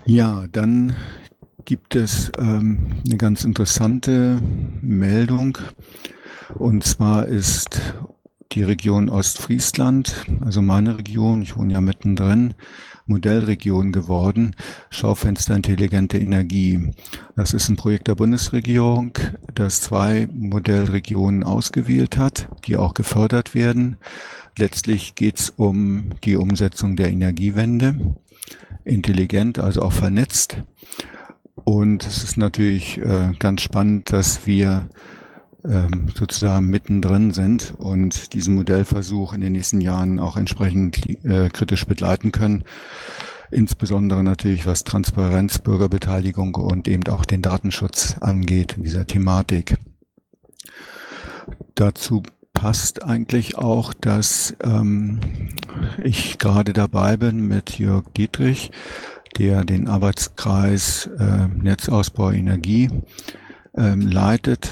[0.06, 0.96] Ja, dann
[1.66, 4.40] gibt es ähm, eine ganz interessante
[4.82, 5.58] Meldung
[6.56, 7.82] Und zwar ist
[8.52, 12.54] die Region Ostfriesland, also meine Region, ich wohne ja mittendrin,
[13.06, 14.56] Modellregion geworden,
[14.90, 16.92] Schaufenster intelligente Energie.
[17.36, 19.18] Das ist ein Projekt der Bundesregierung,
[19.54, 23.98] das zwei Modellregionen ausgewählt hat, die auch gefördert werden.
[24.58, 28.16] Letztlich geht es um die Umsetzung der Energiewende,
[28.86, 30.64] intelligent, also auch vernetzt.
[31.64, 34.90] Und es ist natürlich äh, ganz spannend, dass wir
[35.66, 41.86] ähm, sozusagen mittendrin sind und diesen Modellversuch in den nächsten Jahren auch entsprechend äh, kritisch
[41.86, 42.64] begleiten können.
[43.52, 49.78] Insbesondere natürlich was Transparenz, Bürgerbeteiligung und eben auch den Datenschutz angeht in dieser Thematik.
[51.76, 52.24] Dazu
[52.54, 55.20] passt eigentlich auch, dass ähm,
[56.04, 58.72] ich gerade dabei bin mit Jörg Dietrich,
[59.38, 62.90] der den Arbeitskreis äh, Netzausbau Energie
[63.76, 64.70] ähm, leitet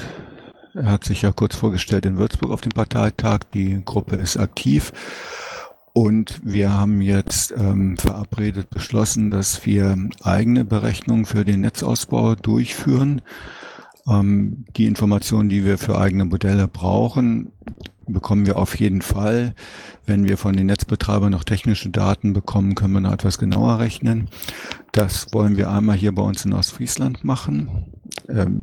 [0.73, 3.39] er hat sich ja kurz vorgestellt in Würzburg auf dem Parteitag.
[3.53, 4.93] Die Gruppe ist aktiv.
[5.93, 13.21] Und wir haben jetzt ähm, verabredet beschlossen, dass wir eigene Berechnungen für den Netzausbau durchführen.
[14.07, 17.51] Ähm, die Informationen, die wir für eigene Modelle brauchen,
[18.07, 19.53] bekommen wir auf jeden Fall.
[20.05, 24.29] Wenn wir von den Netzbetreibern noch technische Daten bekommen, können wir noch etwas genauer rechnen.
[24.93, 27.91] Das wollen wir einmal hier bei uns in Ostfriesland machen.
[28.29, 28.61] Ähm,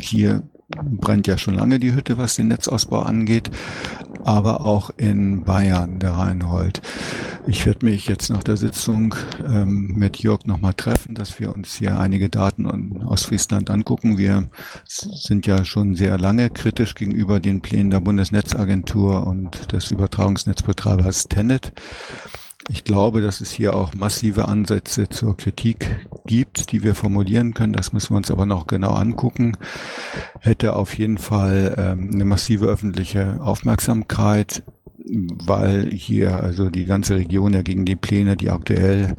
[0.00, 3.50] hier brennt ja schon lange die Hütte, was den Netzausbau angeht,
[4.24, 6.82] aber auch in Bayern, der Rheinhold.
[7.46, 9.14] Ich werde mich jetzt nach der Sitzung
[9.46, 14.18] ähm, mit Jörg nochmal treffen, dass wir uns hier einige Daten aus Friesland angucken.
[14.18, 14.48] Wir
[14.84, 21.72] sind ja schon sehr lange kritisch gegenüber den Plänen der Bundesnetzagentur und des Übertragungsnetzbetreibers Tenet.
[22.68, 27.72] Ich glaube, dass es hier auch massive Ansätze zur Kritik gibt, die wir formulieren können.
[27.72, 29.56] Das müssen wir uns aber noch genau angucken.
[30.40, 34.64] Hätte auf jeden Fall ähm, eine massive öffentliche Aufmerksamkeit,
[34.98, 39.14] weil hier also die ganze Region ja gegen die Pläne, die aktuell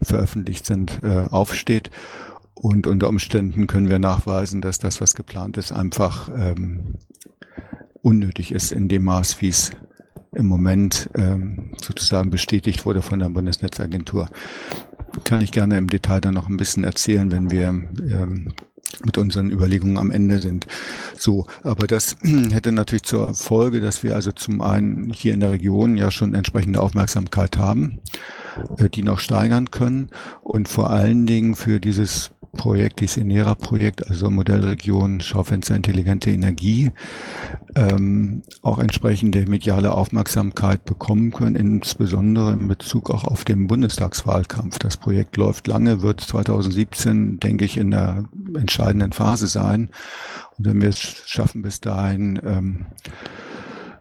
[0.00, 1.90] veröffentlicht sind, äh, aufsteht.
[2.54, 6.94] Und unter Umständen können wir nachweisen, dass das, was geplant ist, einfach ähm,
[8.02, 9.72] unnötig ist in dem Maß, wie es
[10.34, 14.28] im Moment ähm, sozusagen bestätigt wurde von der Bundesnetzagentur.
[15.24, 18.54] Kann ich gerne im Detail dann noch ein bisschen erzählen, wenn wir ähm,
[19.04, 20.66] mit unseren Überlegungen am Ende sind.
[21.16, 25.52] So, aber das hätte natürlich zur Folge, dass wir also zum einen hier in der
[25.52, 28.00] Region ja schon entsprechende Aufmerksamkeit haben,
[28.78, 30.10] äh, die noch steigern können
[30.42, 36.90] und vor allen Dingen für dieses Projekt, dieses Enera-Projekt, also Modellregion Schaufenster intelligente Energie,
[37.74, 44.78] ähm, auch entsprechende mediale Aufmerksamkeit bekommen können, insbesondere in Bezug auch auf den Bundestagswahlkampf.
[44.78, 49.88] Das Projekt läuft lange, wird 2017, denke ich, in der entscheidenden Phase sein.
[50.58, 52.86] Und wenn wir es schaffen, bis dahin ähm,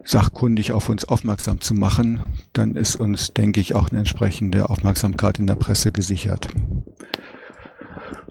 [0.04, 5.40] sachkundig auf uns aufmerksam zu machen, dann ist uns, denke ich, auch eine entsprechende Aufmerksamkeit
[5.40, 6.50] in der Presse gesichert.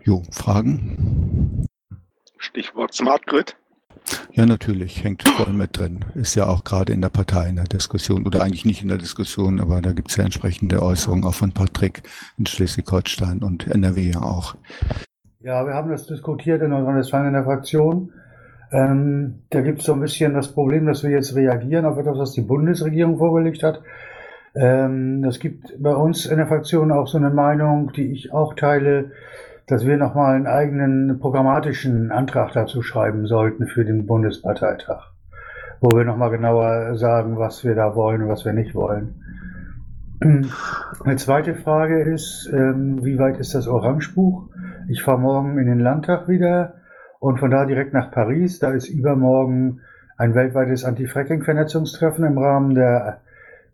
[0.04, 1.66] Jo, Fragen?
[2.38, 3.56] Stichwort Smart Grid.
[4.32, 6.04] Ja, natürlich, hängt voll mit drin.
[6.14, 8.96] Ist ja auch gerade in der Partei in der Diskussion oder eigentlich nicht in der
[8.98, 12.02] Diskussion, aber da gibt es ja entsprechende Äußerungen auch von Patrick
[12.38, 14.56] in Schleswig-Holstein und NRW ja auch.
[15.40, 18.12] Ja, wir haben das diskutiert in Nordrhein-Westfalen in der Fraktion.
[18.72, 22.18] Ähm, da gibt es so ein bisschen das Problem, dass wir jetzt reagieren auf etwas,
[22.18, 23.82] was die Bundesregierung vorgelegt hat.
[24.54, 28.54] Ähm, es gibt bei uns in der Fraktion auch so eine Meinung, die ich auch
[28.54, 29.12] teile,
[29.70, 35.12] dass wir nochmal einen eigenen programmatischen Antrag dazu schreiben sollten für den Bundesparteitag,
[35.80, 39.22] wo wir nochmal genauer sagen, was wir da wollen und was wir nicht wollen.
[40.20, 44.48] Eine zweite Frage ist, ähm, wie weit ist das Orangebuch?
[44.88, 46.74] Ich fahre morgen in den Landtag wieder
[47.20, 48.58] und von da direkt nach Paris.
[48.58, 49.82] Da ist übermorgen
[50.18, 53.20] ein weltweites Anti-Fracking-Vernetzungstreffen im Rahmen der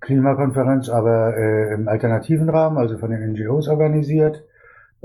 [0.01, 4.45] Klimakonferenz, aber äh, im alternativen Rahmen, also von den NGOs organisiert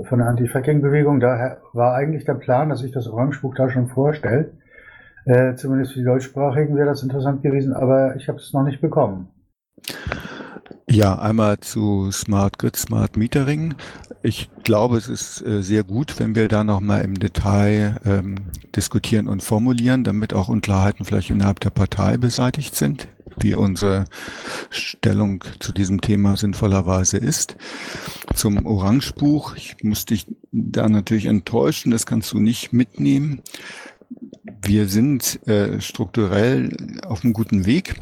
[0.00, 1.20] von der Anti-Fracking-Bewegung.
[1.20, 4.52] Daher war eigentlich der Plan, dass sich das Orangebuch da schon vorstellt.
[5.24, 8.80] Äh, zumindest für die Deutschsprachigen wäre das interessant gewesen, aber ich habe es noch nicht
[8.80, 9.28] bekommen.
[10.88, 13.74] Ja, einmal zu Smart Grid, Smart Metering.
[14.24, 18.36] Ich glaube, es ist äh, sehr gut, wenn wir da nochmal im Detail ähm,
[18.74, 23.08] diskutieren und formulieren, damit auch Unklarheiten vielleicht innerhalb der Partei beseitigt sind
[23.38, 24.04] wie unsere
[24.70, 27.56] Stellung zu diesem Thema sinnvollerweise ist.
[28.34, 33.42] Zum Orangebuch, ich muss dich da natürlich enttäuschen, das kannst du nicht mitnehmen.
[34.62, 37.96] Wir sind äh, strukturell auf einem guten Weg.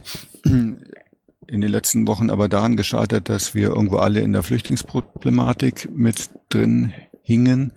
[1.51, 6.31] In den letzten Wochen aber daran gescheitert, dass wir irgendwo alle in der Flüchtlingsproblematik mit
[6.49, 7.73] drin hingen.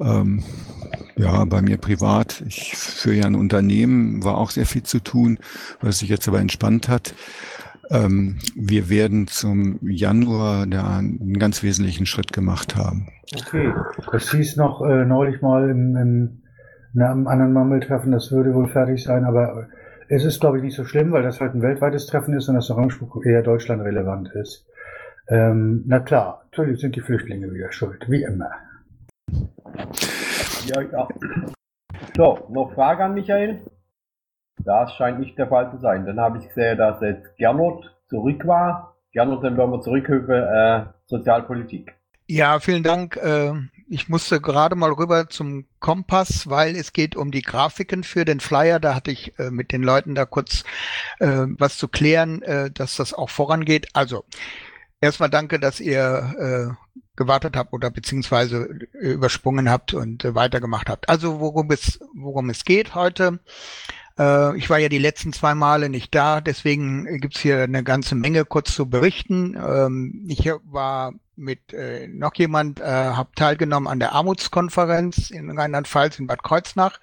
[0.00, 0.44] Ähm,
[1.16, 2.44] ja, bei mir privat.
[2.46, 5.38] Ich führe ja ein Unternehmen, war auch sehr viel zu tun,
[5.80, 7.14] was sich jetzt aber entspannt hat.
[7.90, 13.08] Ähm, wir werden zum Januar da einen ganz wesentlichen Schritt gemacht haben.
[13.34, 13.74] Okay,
[14.12, 16.42] das hieß noch äh, neulich mal im, im,
[16.94, 19.66] in einem anderen Mammeltreffen, das würde wohl fertig sein, aber
[20.14, 22.56] es ist, glaube ich, nicht so schlimm, weil das halt ein weltweites Treffen ist und
[22.56, 24.66] das Orangebuch eher Deutschland relevant ist.
[25.28, 28.50] Ähm, na klar, natürlich sind die Flüchtlinge wieder schuld, wie immer.
[30.66, 31.08] Ja, ja.
[32.14, 33.62] So, noch Frage an Michael?
[34.62, 36.04] Das scheint nicht der Fall zu sein.
[36.04, 38.96] Dann habe ich gesehen, dass jetzt Gernot zurück war.
[39.12, 41.94] Gernot, dann werden wir zurückhören, äh, Sozialpolitik.
[42.28, 43.16] Ja, vielen Dank.
[43.16, 43.54] Äh,
[43.92, 48.40] ich musste gerade mal rüber zum Kompass, weil es geht um die Grafiken für den
[48.40, 48.80] Flyer.
[48.80, 50.64] Da hatte ich äh, mit den Leuten da kurz
[51.20, 52.42] äh, was zu klären,
[52.74, 53.88] dass das auch vorangeht.
[53.92, 54.24] Also,
[55.00, 56.76] erstmal danke, dass ihr
[57.16, 61.08] gewartet habt oder beziehungsweise übersprungen habt und weitergemacht habt.
[61.08, 63.40] Also, worum es, worum es geht heute.
[64.18, 68.14] Äh, ich war ja die letzten zwei Male nicht da, deswegen gibt's hier eine ganze
[68.14, 69.56] Menge kurz zu berichten.
[69.56, 76.18] Ähm, ich war mit äh, noch jemand, äh, habe teilgenommen an der Armutskonferenz in Rheinland-Pfalz
[76.18, 77.00] in Bad Kreuznach.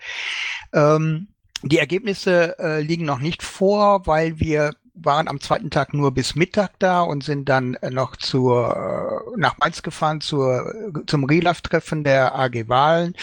[0.73, 1.27] Ähm,
[1.61, 6.35] die Ergebnisse äh, liegen noch nicht vor, weil wir waren am zweiten Tag nur bis
[6.35, 10.73] Mittag da und sind dann äh, noch zur, äh, nach Mainz gefahren zur,
[11.07, 13.15] zum Relive-Treffen der AG Wahlen.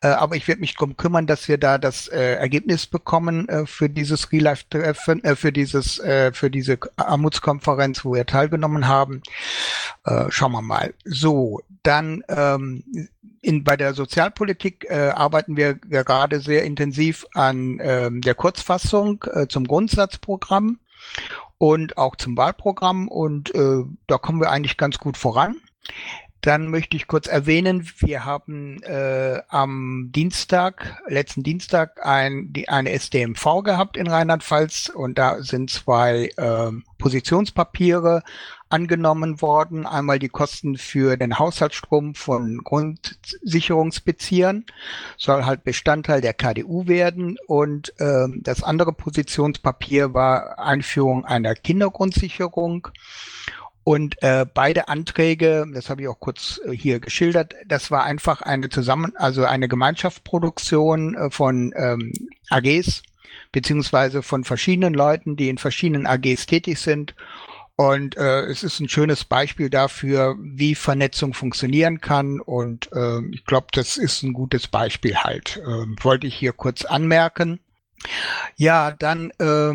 [0.00, 4.30] Äh, aber ich werde mich darum kümmern, dass wir da das Ergebnis bekommen für dieses
[4.30, 6.00] Relive-Treffen, für dieses,
[6.32, 9.22] für diese Armutskonferenz, wo wir teilgenommen haben.
[10.28, 10.94] Schauen wir mal.
[11.04, 13.08] So, dann ähm,
[13.44, 19.46] in, bei der Sozialpolitik äh, arbeiten wir gerade sehr intensiv an ähm, der Kurzfassung äh,
[19.48, 20.78] zum Grundsatzprogramm
[21.58, 25.56] und auch zum Wahlprogramm und äh, da kommen wir eigentlich ganz gut voran.
[26.44, 32.92] Dann möchte ich kurz erwähnen, wir haben äh, am Dienstag, letzten Dienstag, ein, die, eine
[32.92, 38.22] SDMV gehabt in Rheinland-Pfalz und da sind zwei äh, Positionspapiere
[38.68, 39.86] angenommen worden.
[39.86, 44.66] Einmal die Kosten für den Haushaltsstrom von Grundsicherungsbeziehern
[45.16, 47.38] soll halt Bestandteil der KDU werden.
[47.46, 52.88] Und äh, das andere Positionspapier war Einführung einer Kindergrundsicherung.
[53.84, 58.40] Und äh, beide Anträge, das habe ich auch kurz äh, hier geschildert, das war einfach
[58.40, 62.12] eine zusammen, also eine Gemeinschaftsproduktion äh, von ähm,
[62.48, 63.02] AGs
[63.52, 67.14] beziehungsweise von verschiedenen Leuten, die in verschiedenen AGs tätig sind.
[67.76, 72.40] Und äh, es ist ein schönes Beispiel dafür, wie Vernetzung funktionieren kann.
[72.40, 75.58] Und äh, ich glaube, das ist ein gutes Beispiel halt.
[75.58, 77.60] Äh, wollte ich hier kurz anmerken.
[78.56, 79.72] Ja, dann äh,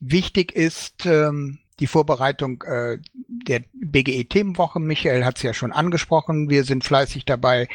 [0.00, 4.78] wichtig ist, ähm, die Vorbereitung äh, der BGE-Themenwoche.
[4.78, 6.48] Michael hat es ja schon angesprochen.
[6.48, 7.68] Wir sind fleißig dabei,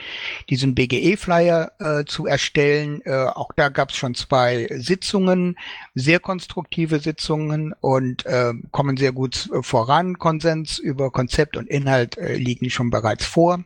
[0.49, 3.01] diesen BGE-Flyer äh, zu erstellen.
[3.03, 5.57] Äh, auch da gab es schon zwei Sitzungen,
[5.93, 10.17] sehr konstruktive Sitzungen und äh, kommen sehr gut voran.
[10.17, 13.61] Konsens über Konzept und Inhalt äh, liegen schon bereits vor.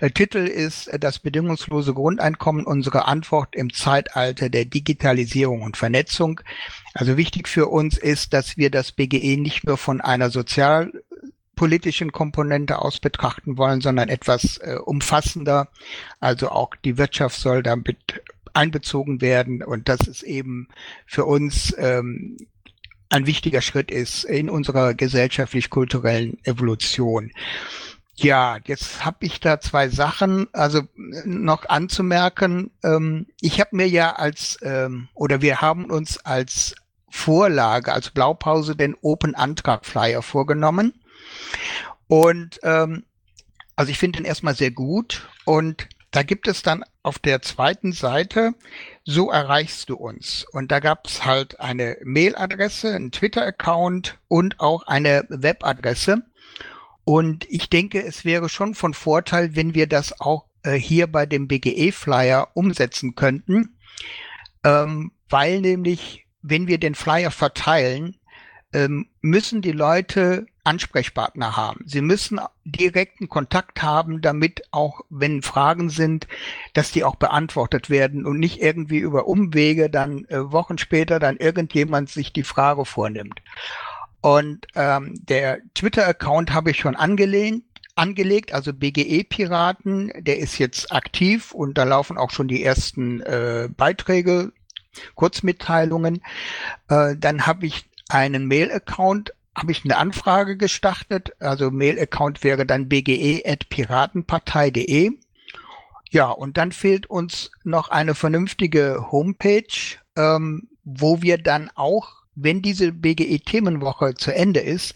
[0.00, 6.40] Äh, Titel ist äh, das bedingungslose Grundeinkommen, unsere Antwort im Zeitalter der Digitalisierung und Vernetzung.
[6.94, 12.80] Also wichtig für uns ist, dass wir das BGE nicht nur von einer sozialpolitischen Komponente
[12.80, 15.68] aus betrachten wollen, sondern etwas äh, umfassender.
[16.20, 18.22] Also auch die Wirtschaft soll damit
[18.54, 20.68] einbezogen werden und das ist eben
[21.06, 22.36] für uns ähm,
[23.10, 27.32] ein wichtiger Schritt ist in unserer gesellschaftlich-kulturellen Evolution.
[28.20, 30.82] Ja, jetzt habe ich da zwei Sachen, also
[31.24, 32.72] noch anzumerken.
[32.82, 36.74] Ähm, ich habe mir ja als, ähm, oder wir haben uns als
[37.08, 40.94] Vorlage, als Blaupause den Open Antrag Flyer vorgenommen.
[42.08, 43.04] Und ähm,
[43.76, 45.28] also ich finde den erstmal sehr gut.
[45.44, 48.52] Und da gibt es dann auf der zweiten Seite,
[49.04, 50.44] so erreichst du uns.
[50.50, 56.24] Und da gab es halt eine Mailadresse, einen Twitter-Account und auch eine Webadresse.
[57.08, 61.24] Und ich denke, es wäre schon von Vorteil, wenn wir das auch äh, hier bei
[61.24, 63.78] dem BGE-Flyer umsetzen könnten,
[64.62, 68.18] ähm, weil nämlich, wenn wir den Flyer verteilen,
[68.74, 71.80] ähm, müssen die Leute Ansprechpartner haben.
[71.86, 76.28] Sie müssen direkten Kontakt haben, damit auch, wenn Fragen sind,
[76.74, 81.38] dass die auch beantwortet werden und nicht irgendwie über Umwege dann äh, Wochen später dann
[81.38, 83.40] irgendjemand sich die Frage vornimmt.
[84.20, 87.62] Und ähm, der Twitter-Account habe ich schon angelehnt,
[87.94, 93.68] angelegt, also BGE-Piraten, der ist jetzt aktiv und da laufen auch schon die ersten äh,
[93.76, 94.52] Beiträge,
[95.14, 96.22] Kurzmitteilungen.
[96.88, 102.88] Äh, dann habe ich einen Mail-Account, habe ich eine Anfrage gestartet, also Mail-Account wäre dann
[102.88, 105.12] bge.piratenpartei.de
[106.10, 112.62] Ja, und dann fehlt uns noch eine vernünftige Homepage, ähm, wo wir dann auch, wenn
[112.62, 114.94] diese BGE-Themenwoche zu Ende ist,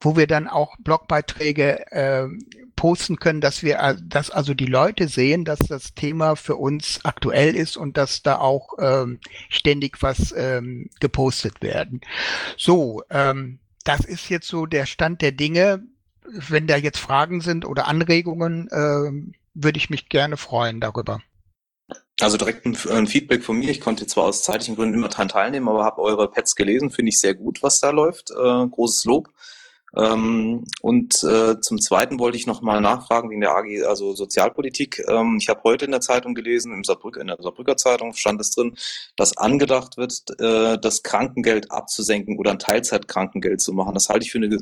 [0.00, 2.28] wo wir dann auch Blogbeiträge äh,
[2.76, 7.00] posten können, dass wir, äh, dass also die Leute sehen, dass das Thema für uns
[7.04, 12.00] aktuell ist und dass da auch ähm, ständig was ähm, gepostet werden.
[12.56, 15.82] So, ähm, das ist jetzt so der Stand der Dinge.
[16.24, 21.20] Wenn da jetzt Fragen sind oder Anregungen, äh, würde ich mich gerne freuen darüber.
[22.20, 23.70] Also direkt ein, ein, Feedback von mir.
[23.70, 26.90] Ich konnte zwar aus zeitlichen Gründen immer daran teilnehmen, aber habe eure Pads gelesen.
[26.90, 28.30] Finde ich sehr gut, was da läuft.
[28.30, 28.34] Äh,
[28.68, 29.30] großes Lob.
[29.94, 35.02] Ähm, und äh, zum Zweiten wollte ich noch mal nachfragen wegen der AG, also Sozialpolitik.
[35.06, 38.40] Ähm, ich habe heute in der Zeitung gelesen, im Saarbrücker, in der Saarbrücker Zeitung stand
[38.40, 38.74] es drin,
[39.16, 43.92] dass angedacht wird, äh, das Krankengeld abzusenken oder ein Teilzeitkrankengeld zu machen.
[43.92, 44.58] Das halte ich für eine,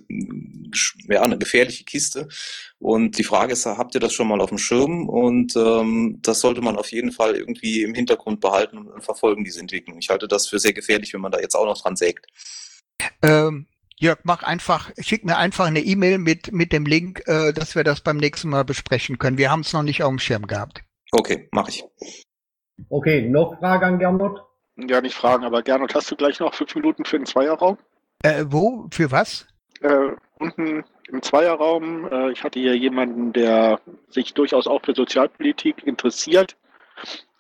[1.08, 2.28] ja, eine gefährliche Kiste.
[2.80, 5.08] Und die Frage ist, habt ihr das schon mal auf dem Schirm?
[5.08, 9.60] Und ähm, das sollte man auf jeden Fall irgendwie im Hintergrund behalten und verfolgen, diese
[9.60, 9.98] Entwicklung.
[9.98, 12.26] Ich halte das für sehr gefährlich, wenn man da jetzt auch noch dran sägt.
[13.22, 13.66] Ähm,
[14.00, 17.84] Jörg, mach einfach, schick mir einfach eine E-Mail mit, mit dem Link, äh, dass wir
[17.84, 19.36] das beim nächsten Mal besprechen können.
[19.36, 20.82] Wir haben es noch nicht auf dem Schirm gehabt.
[21.12, 21.84] Okay, mache ich.
[22.88, 24.42] Okay, noch Frage an Gernot?
[24.76, 27.76] Ja, nicht Fragen, aber Gernot, hast du gleich noch fünf Minuten für den Zweierraum?
[28.22, 28.88] Äh, wo?
[28.90, 29.46] Für was?
[29.82, 32.10] Äh, unten im Zweierraum.
[32.10, 36.56] Äh, ich hatte hier jemanden, der sich durchaus auch für Sozialpolitik interessiert.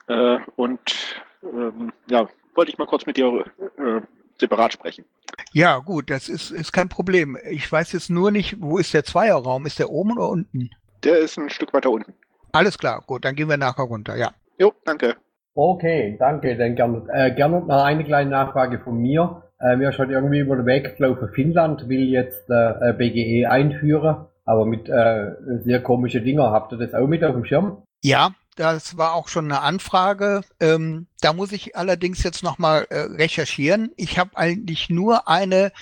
[0.08, 3.46] Äh, und ähm, ja, wollte ich mal kurz mit dir
[3.78, 4.02] äh,
[4.40, 5.04] separat sprechen.
[5.52, 7.36] Ja, gut, das ist, ist kein Problem.
[7.48, 9.66] Ich weiß jetzt nur nicht, wo ist der Zweierraum?
[9.66, 10.70] Ist der oben oder unten?
[11.04, 12.14] Der ist ein Stück weiter unten.
[12.52, 14.32] Alles klar, gut, dann gehen wir nachher runter, ja.
[14.58, 15.16] Jo, danke.
[15.54, 17.08] Okay, danke, dann Gernot.
[17.12, 19.42] Äh, Gernot, noch eine kleine Nachfrage von mir.
[19.60, 24.26] Äh, mir ist schon irgendwie über den Weg gelaufen, Finnland will jetzt äh, BGE einführen,
[24.44, 25.32] aber mit äh,
[25.64, 26.50] sehr komischen Dinger.
[26.50, 27.82] Habt ihr das auch mit auf dem Schirm?
[28.02, 28.30] Ja,
[28.60, 30.42] das war auch schon eine Anfrage.
[30.60, 33.90] Ähm, da muss ich allerdings jetzt nochmal äh, recherchieren.
[33.96, 35.72] Ich habe eigentlich nur eine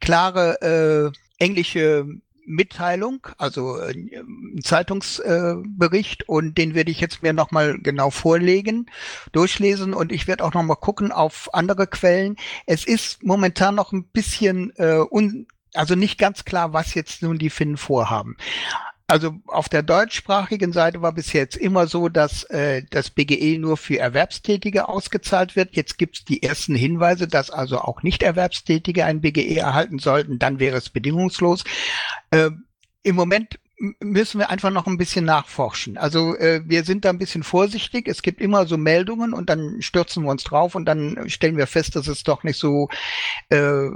[0.00, 2.06] klare äh, englische
[2.46, 8.86] Mitteilung, also äh, ein Zeitungsbericht äh, und den werde ich jetzt mir nochmal genau vorlegen,
[9.32, 12.36] durchlesen und ich werde auch nochmal gucken auf andere Quellen.
[12.66, 17.38] Es ist momentan noch ein bisschen äh, un also nicht ganz klar, was jetzt nun
[17.38, 18.36] die Finnen vorhaben
[19.12, 23.76] also auf der deutschsprachigen Seite war bis jetzt immer so, dass äh, das BGE nur
[23.76, 25.76] für Erwerbstätige ausgezahlt wird.
[25.76, 30.38] Jetzt gibt es die ersten Hinweise, dass also auch Nicht-Erwerbstätige ein BGE erhalten sollten.
[30.38, 31.64] Dann wäre es bedingungslos.
[32.30, 32.52] Äh,
[33.02, 33.58] Im Moment
[34.00, 35.98] müssen wir einfach noch ein bisschen nachforschen.
[35.98, 38.08] Also äh, wir sind da ein bisschen vorsichtig.
[38.08, 41.66] Es gibt immer so Meldungen und dann stürzen wir uns drauf und dann stellen wir
[41.66, 42.88] fest, dass es doch nicht so
[43.50, 43.90] äh,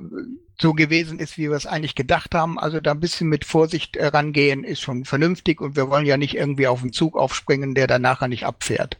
[0.61, 2.59] so gewesen ist, wie wir es eigentlich gedacht haben.
[2.59, 6.17] Also da ein bisschen mit Vorsicht äh, rangehen ist schon vernünftig und wir wollen ja
[6.17, 8.99] nicht irgendwie auf einen Zug aufspringen, der dann nachher nicht abfährt.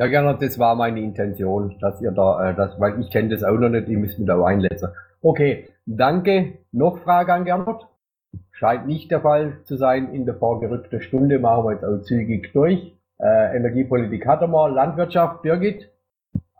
[0.00, 3.44] Ja, gerne, das war meine Intention, dass ihr da, äh, das, weil ich kenne das
[3.44, 4.88] auch noch nicht, ihr müsst mich da einlesen.
[5.20, 6.58] Okay, danke.
[6.72, 7.86] Noch Frage an Gernot?
[8.50, 10.12] Scheint nicht der Fall zu sein.
[10.12, 12.94] In der vorgerückten Stunde machen wir jetzt auch zügig durch.
[13.18, 15.90] Äh, Energiepolitik hatten wir, Landwirtschaft Birgit,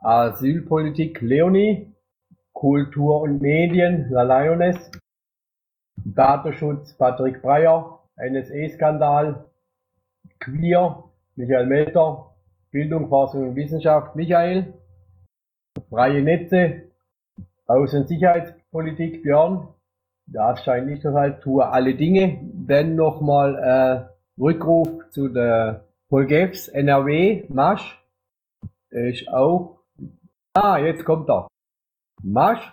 [0.01, 1.93] Asylpolitik Leonie,
[2.55, 4.90] Kultur und Medien, La Lioness,
[5.96, 9.44] Datenschutz, Patrick Breyer, NSE-Skandal,
[10.40, 11.05] Queer,
[11.36, 12.30] Michael Melter,
[12.70, 14.72] Bildung, Forschung und Wissenschaft, Michael,
[15.90, 16.84] Freie Netze,
[17.66, 19.68] Außen- und Sicherheitspolitik, Björn,
[20.26, 26.68] das scheint nicht der Fall, tue alle Dinge, dann nochmal äh, Rückruf zu der Polgefs,
[26.68, 28.00] NRW, Masch,
[28.90, 29.80] ist auch,
[30.55, 31.48] ah, jetzt kommt er.
[32.24, 32.72] Masch,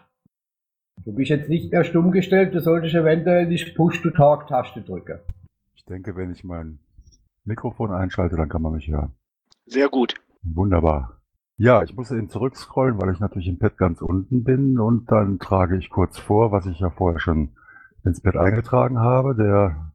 [1.04, 5.20] du bist jetzt nicht mehr stumm gestellt, du solltest eventuell die Push-to-Talk-Taste drücken.
[5.76, 6.80] Ich denke, wenn ich mein
[7.44, 9.12] Mikrofon einschalte, dann kann man mich hören.
[9.66, 10.16] Sehr gut.
[10.42, 11.18] Wunderbar.
[11.58, 15.38] Ja, ich muss eben zurückscrollen, weil ich natürlich im Pad ganz unten bin und dann
[15.38, 17.50] trage ich kurz vor, was ich ja vorher schon
[18.06, 19.36] ins Pad eingetragen habe.
[19.36, 19.92] Der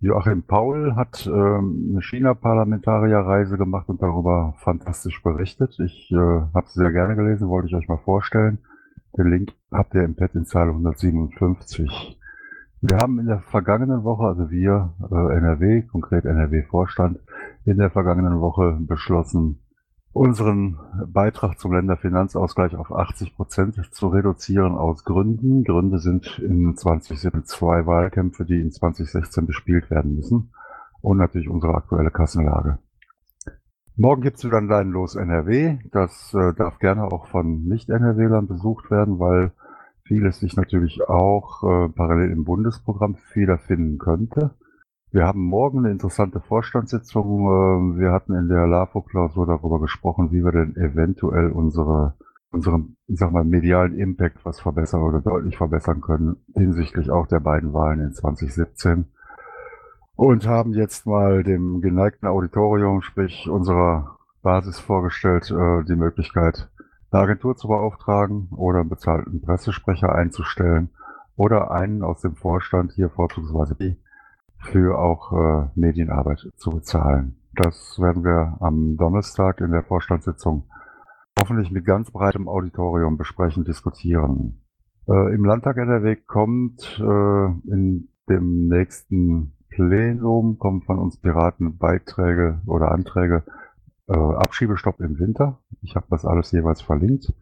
[0.00, 5.78] Joachim Paul hat ähm, eine China-Parlamentarierreise gemacht und darüber fantastisch berichtet.
[5.78, 8.58] Ich äh, habe es sehr gerne gelesen, wollte ich euch mal vorstellen.
[9.16, 12.18] Den Link habt ihr im Pad in Zeile 157.
[12.80, 17.20] Wir haben in der vergangenen Woche, also wir, äh, NRW, konkret NRW-Vorstand,
[17.64, 19.60] in der vergangenen Woche beschlossen,
[20.12, 25.64] unseren Beitrag zum Länderfinanzausgleich auf 80 Prozent zu reduzieren aus Gründen.
[25.64, 30.52] Gründe sind in 2017 zwei Wahlkämpfe, die in 2016 bespielt werden müssen
[31.02, 32.78] und natürlich unsere aktuelle Kassenlage.
[33.96, 35.78] Morgen gibt es wieder ein Leinenlos NRW.
[35.92, 39.52] Das äh, darf gerne auch von Nicht-NRWlern besucht werden, weil
[40.02, 44.50] vieles sich natürlich auch äh, parallel im Bundesprogramm wiederfinden könnte.
[45.12, 47.46] Wir haben morgen eine interessante Vorstandssitzung.
[47.46, 52.14] Ähm, wir hatten in der LAFO-Klausur darüber gesprochen, wie wir denn eventuell unsere,
[52.50, 57.38] unseren, ich sag mal, medialen Impact was verbessern oder deutlich verbessern können hinsichtlich auch der
[57.38, 59.04] beiden Wahlen in 2017.
[60.16, 66.70] Und haben jetzt mal dem geneigten Auditorium, sprich unserer Basis vorgestellt, äh, die Möglichkeit,
[67.10, 70.90] eine Agentur zu beauftragen oder einen bezahlten Pressesprecher einzustellen
[71.36, 73.76] oder einen aus dem Vorstand hier vorzugsweise
[74.58, 77.36] für auch äh, Medienarbeit zu bezahlen.
[77.54, 80.64] Das werden wir am Donnerstag in der Vorstandssitzung
[81.38, 84.60] hoffentlich mit ganz breitem Auditorium besprechen, diskutieren.
[85.08, 92.60] Äh, Im Landtag NRW kommt äh, in dem nächsten Plenum kommen von uns Piraten Beiträge
[92.64, 93.42] oder Anträge
[94.06, 95.58] äh, Abschiebestopp im Winter.
[95.82, 97.32] Ich habe das alles jeweils verlinkt.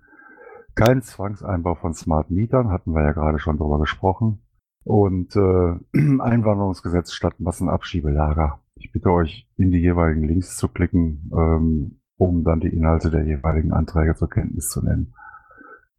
[0.75, 4.41] Kein Zwangseinbau von Smart Mietern, hatten wir ja gerade schon drüber gesprochen
[4.85, 5.75] und äh,
[6.21, 8.61] Einwanderungsgesetz statt Massenabschiebelager.
[8.77, 13.25] Ich bitte euch, in die jeweiligen Links zu klicken, ähm, um dann die Inhalte der
[13.25, 15.13] jeweiligen Anträge zur Kenntnis zu nehmen.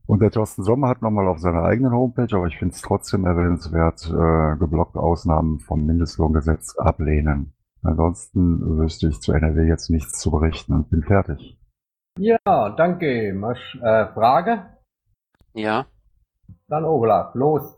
[0.06, 3.26] Und der Thorsten Sommer hat nochmal auf seiner eigenen Homepage, aber ich finde es trotzdem
[3.26, 7.54] erwähnenswert, äh, geblockte Ausnahmen vom Mindestlohngesetz ablehnen.
[7.84, 11.58] Ansonsten wüsste ich zu NRW jetzt nichts zu berichten und bin fertig.
[12.20, 13.34] Ja, danke.
[13.34, 14.66] Masch, äh, Frage?
[15.54, 15.86] Ja.
[16.68, 17.78] Dann Olaf, los.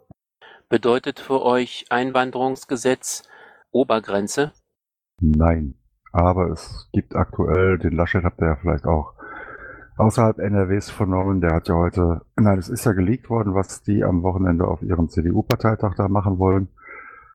[0.70, 3.24] Bedeutet für euch Einwanderungsgesetz
[3.72, 4.52] Obergrenze?
[5.22, 5.76] Nein,
[6.12, 9.15] aber es gibt aktuell, den Laschet habt ihr ja vielleicht auch
[9.98, 14.04] außerhalb NRWs vernommen, der hat ja heute, nein, es ist ja geleakt worden, was die
[14.04, 16.70] am Wochenende auf ihrem CDU-Parteitag da machen wollen.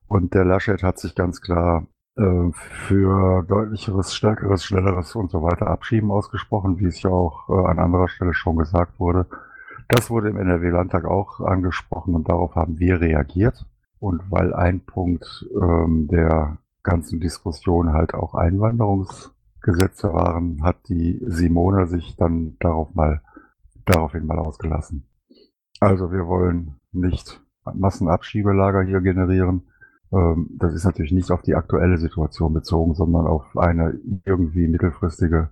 [0.07, 1.87] Und der Laschet hat sich ganz klar
[2.17, 7.67] äh, für deutlicheres, stärkeres, schnelleres und so weiter Abschieben ausgesprochen, wie es ja auch äh,
[7.67, 9.27] an anderer Stelle schon gesagt wurde.
[9.87, 13.65] Das wurde im NRW-Landtag auch angesprochen und darauf haben wir reagiert.
[13.99, 18.33] Und weil ein Punkt ähm, der ganzen Diskussion halt auch
[19.61, 23.21] Einwanderungsgesetze waren, hat die Simone sich dann darauf mal,
[23.85, 25.07] daraufhin mal ausgelassen.
[25.79, 29.63] Also wir wollen nicht Massenabschiebelager hier generieren.
[30.11, 35.49] Ähm, das ist natürlich nicht auf die aktuelle Situation bezogen, sondern auf eine irgendwie mittelfristige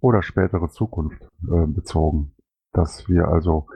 [0.00, 2.32] oder spätere Zukunft äh, bezogen
[2.76, 3.66] dass wir also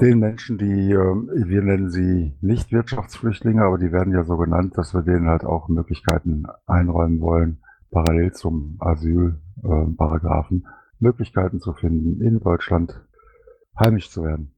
[0.00, 4.76] den Menschen, die, ähm, wir nennen sie nicht Wirtschaftsflüchtlinge, aber die werden ja so genannt,
[4.76, 10.66] dass wir denen halt auch Möglichkeiten einräumen wollen, parallel zum Asylparagraphen,
[10.98, 13.00] Möglichkeiten zu finden, in Deutschland
[13.78, 14.54] heimisch zu werden.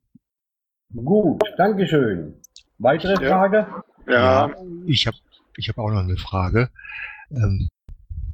[0.94, 2.34] Gut, Dankeschön.
[2.78, 3.66] Weitere Frage?
[4.06, 4.46] Ja.
[4.46, 4.54] ja
[4.86, 5.16] ich habe
[5.56, 6.70] ich hab auch noch eine Frage.
[7.30, 7.68] Ähm,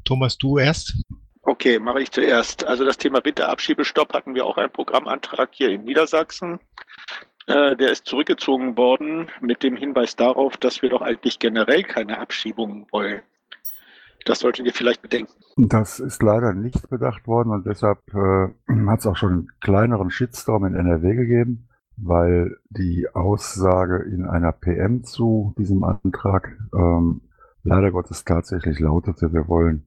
[0.05, 0.97] Thomas, du erst?
[1.43, 2.65] Okay, mache ich zuerst.
[2.67, 6.61] Also das Thema Winterabschiebestopp hatten wir auch einen Programmantrag hier in Niedersachsen.
[7.47, 12.19] Äh, der ist zurückgezogen worden mit dem Hinweis darauf, dass wir doch eigentlich generell keine
[12.19, 13.23] Abschiebungen wollen.
[14.29, 15.33] Das solltet ihr vielleicht bedenken.
[15.57, 18.49] Das ist leider nicht bedacht worden und deshalb äh,
[18.87, 24.53] hat es auch schon einen kleineren Shitstorm in NRW gegeben, weil die Aussage in einer
[24.53, 27.23] PM zu diesem Antrag ähm,
[27.63, 29.87] leider Gottes tatsächlich lautete, wir wollen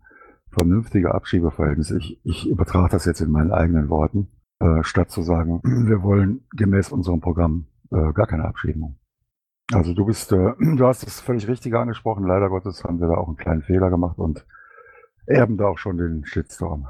[0.50, 2.00] vernünftige Abschiebeverhältnisse.
[2.00, 4.28] Ich, ich übertrage das jetzt in meinen eigenen Worten,
[4.60, 8.98] äh, statt zu sagen, wir wollen gemäß unserem Programm äh, gar keine Abschiebung.
[9.74, 12.26] Also du bist, äh, du hast es völlig richtig angesprochen.
[12.26, 14.46] Leider Gottes haben wir da auch einen kleinen Fehler gemacht und
[15.26, 16.88] erben da auch schon den Shitstorm.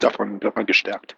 [0.00, 1.16] Davon wird man gestärkt.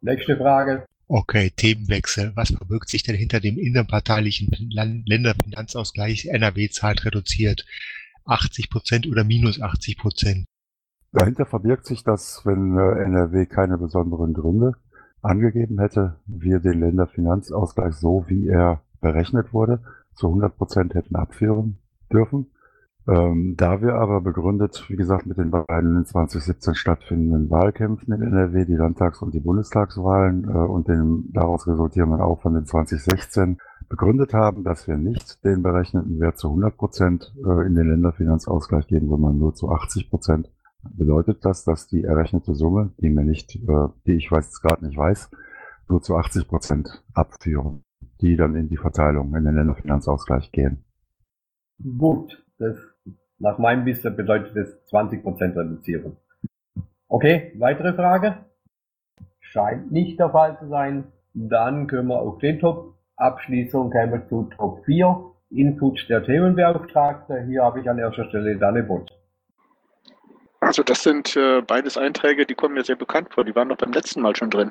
[0.00, 0.86] Nächste Frage.
[1.06, 2.32] Okay, Themenwechsel.
[2.34, 4.50] Was verbirgt sich denn hinter dem innerparteilichen
[5.06, 6.26] Länderfinanzausgleich?
[6.26, 7.64] NRW zahlt reduziert.
[8.26, 10.44] 80 Prozent oder minus 80 Prozent.
[11.12, 14.74] Dahinter verbirgt sich, dass wenn äh, NRW keine besonderen Gründe
[15.22, 19.80] angegeben hätte, wir den Länderfinanzausgleich so, wie er berechnet wurde,
[20.14, 21.78] zu 100 Prozent hätten abführen
[22.12, 22.50] dürfen.
[23.08, 28.20] Ähm, da wir aber begründet, wie gesagt, mit den beiden in 2017 stattfindenden Wahlkämpfen in
[28.20, 34.34] NRW, die Landtags- und die Bundestagswahlen äh, und den daraus resultierenden Aufwand in 2016 begründet
[34.34, 39.08] haben, dass wir nicht den berechneten Wert zu 100 Prozent äh, in den Länderfinanzausgleich geben,
[39.08, 40.50] sondern nur zu 80 Prozent,
[40.82, 44.98] bedeutet das, dass die errechnete Summe, die mir nicht, äh, die ich weiß gerade nicht
[44.98, 45.30] weiß,
[45.88, 47.82] nur zu 80 Prozent abführen,
[48.20, 50.84] die dann in die Verteilung in den Länderfinanzausgleich gehen.
[51.98, 52.76] Gut, das
[53.38, 56.16] nach meinem Wissen bedeutet das 20 Prozent Reduzierung.
[57.06, 58.44] Okay, weitere Frage?
[59.40, 61.04] Scheint nicht der Fall zu sein.
[61.34, 65.32] Dann können wir auf den Top Abschließung kämen wir zu Top 4.
[65.50, 67.44] Input der Themenbeauftragte.
[67.46, 69.10] Hier habe ich an erster Stelle Dannebot.
[70.60, 73.44] Also das sind äh, beides Einträge, die kommen mir sehr bekannt vor.
[73.44, 74.70] Die waren doch beim letzten Mal schon drin.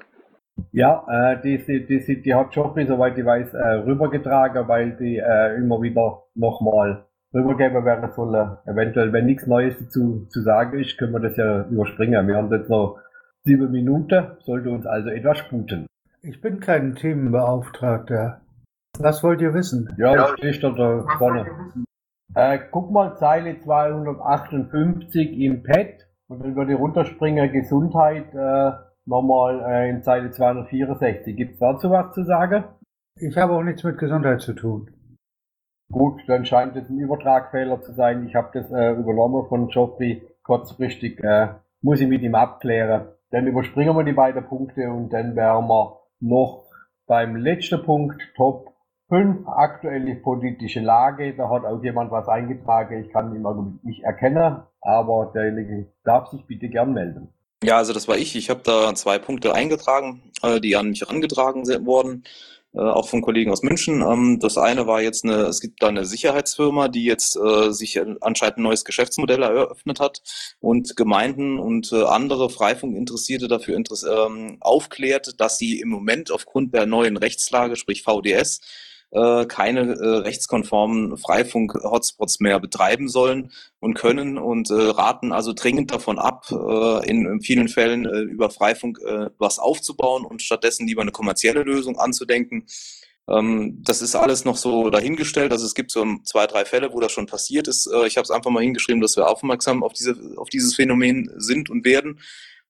[0.71, 5.17] Ja, äh, die, die, die, die hat Joffrey, soweit ich weiß, äh, rübergetragen, weil die
[5.17, 8.57] äh, immer wieder nochmal rübergeben, wäre soll.
[8.65, 12.27] Eventuell, wenn nichts Neues dazu zu sagen ist, können wir das ja überspringen.
[12.27, 12.99] Wir haben jetzt noch
[13.43, 15.87] sieben Minuten, sollte uns also etwas sputen.
[16.21, 18.41] Ich bin kein Themenbeauftragter.
[18.99, 19.93] Was wollt ihr wissen?
[19.97, 21.45] Ja, ja ich stehe da vorne.
[22.35, 28.71] Äh, guck mal, Zeile 258 im Pad und dann würde ich runterspringen, Gesundheit, äh,
[29.07, 31.35] nochmal äh, in Zeile 264.
[31.35, 32.65] Gibt es dazu was zu sagen?
[33.15, 34.91] Ich habe auch nichts mit Gesundheit zu tun.
[35.91, 38.27] Gut, dann scheint es ein Übertragfehler zu sein.
[38.27, 41.23] Ich habe das äh, übernommen von Joffrey kurzfristig.
[41.23, 43.07] Äh, muss ich mit ihm abklären.
[43.31, 46.65] Dann überspringen wir die beiden Punkte und dann wären wir noch
[47.07, 48.73] beim letzten Punkt, Top
[49.09, 51.35] 5, aktuelle politische Lage.
[51.35, 53.03] Da hat auch jemand was eingetragen.
[53.03, 57.33] Ich kann ihn nicht erkennen, aber derjenige darf sich bitte gern melden.
[57.63, 58.35] Ja, also das war ich.
[58.35, 62.23] Ich habe da zwei Punkte eingetragen, äh, die an mich herangetragen wurden.
[62.77, 64.01] Äh, auch von Kollegen aus München.
[64.01, 67.99] Ähm, das eine war jetzt eine, es gibt da eine Sicherheitsfirma, die jetzt äh, sich
[68.21, 70.21] anscheinend ein neues Geschäftsmodell eröffnet hat
[70.59, 76.85] und Gemeinden und äh, andere Freifunkinteressierte dafür ähm, aufklärt, dass sie im Moment aufgrund der
[76.85, 78.61] neuen Rechtslage, sprich VDS,
[79.11, 85.91] äh, keine äh, rechtskonformen Freifunk-Hotspots mehr betreiben sollen und können und äh, raten also dringend
[85.91, 88.99] davon ab, äh, in, in vielen Fällen äh, über Freifunk
[89.37, 92.65] was aufzubauen und stattdessen lieber eine kommerzielle Lösung anzudenken.
[93.29, 95.51] Ähm, das ist alles noch so dahingestellt.
[95.51, 97.89] Also es gibt so zwei, drei Fälle, wo das schon passiert ist.
[98.05, 101.69] Ich habe es einfach mal hingeschrieben, dass wir aufmerksam auf, diese, auf dieses Phänomen sind
[101.69, 102.19] und werden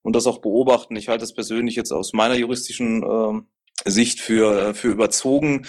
[0.02, 0.96] und das auch beobachten.
[0.96, 5.66] Ich halte es persönlich jetzt aus meiner juristischen äh, Sicht für, für überzogen,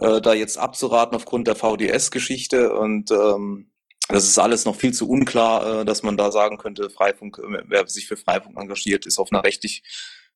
[0.00, 3.70] äh, da jetzt abzuraten aufgrund der VDS-Geschichte und ähm,
[4.08, 7.62] das ist alles noch viel zu unklar, äh, dass man da sagen könnte, Freifunk, äh,
[7.66, 9.82] wer sich für Freifunk engagiert, ist auf einer rechtlich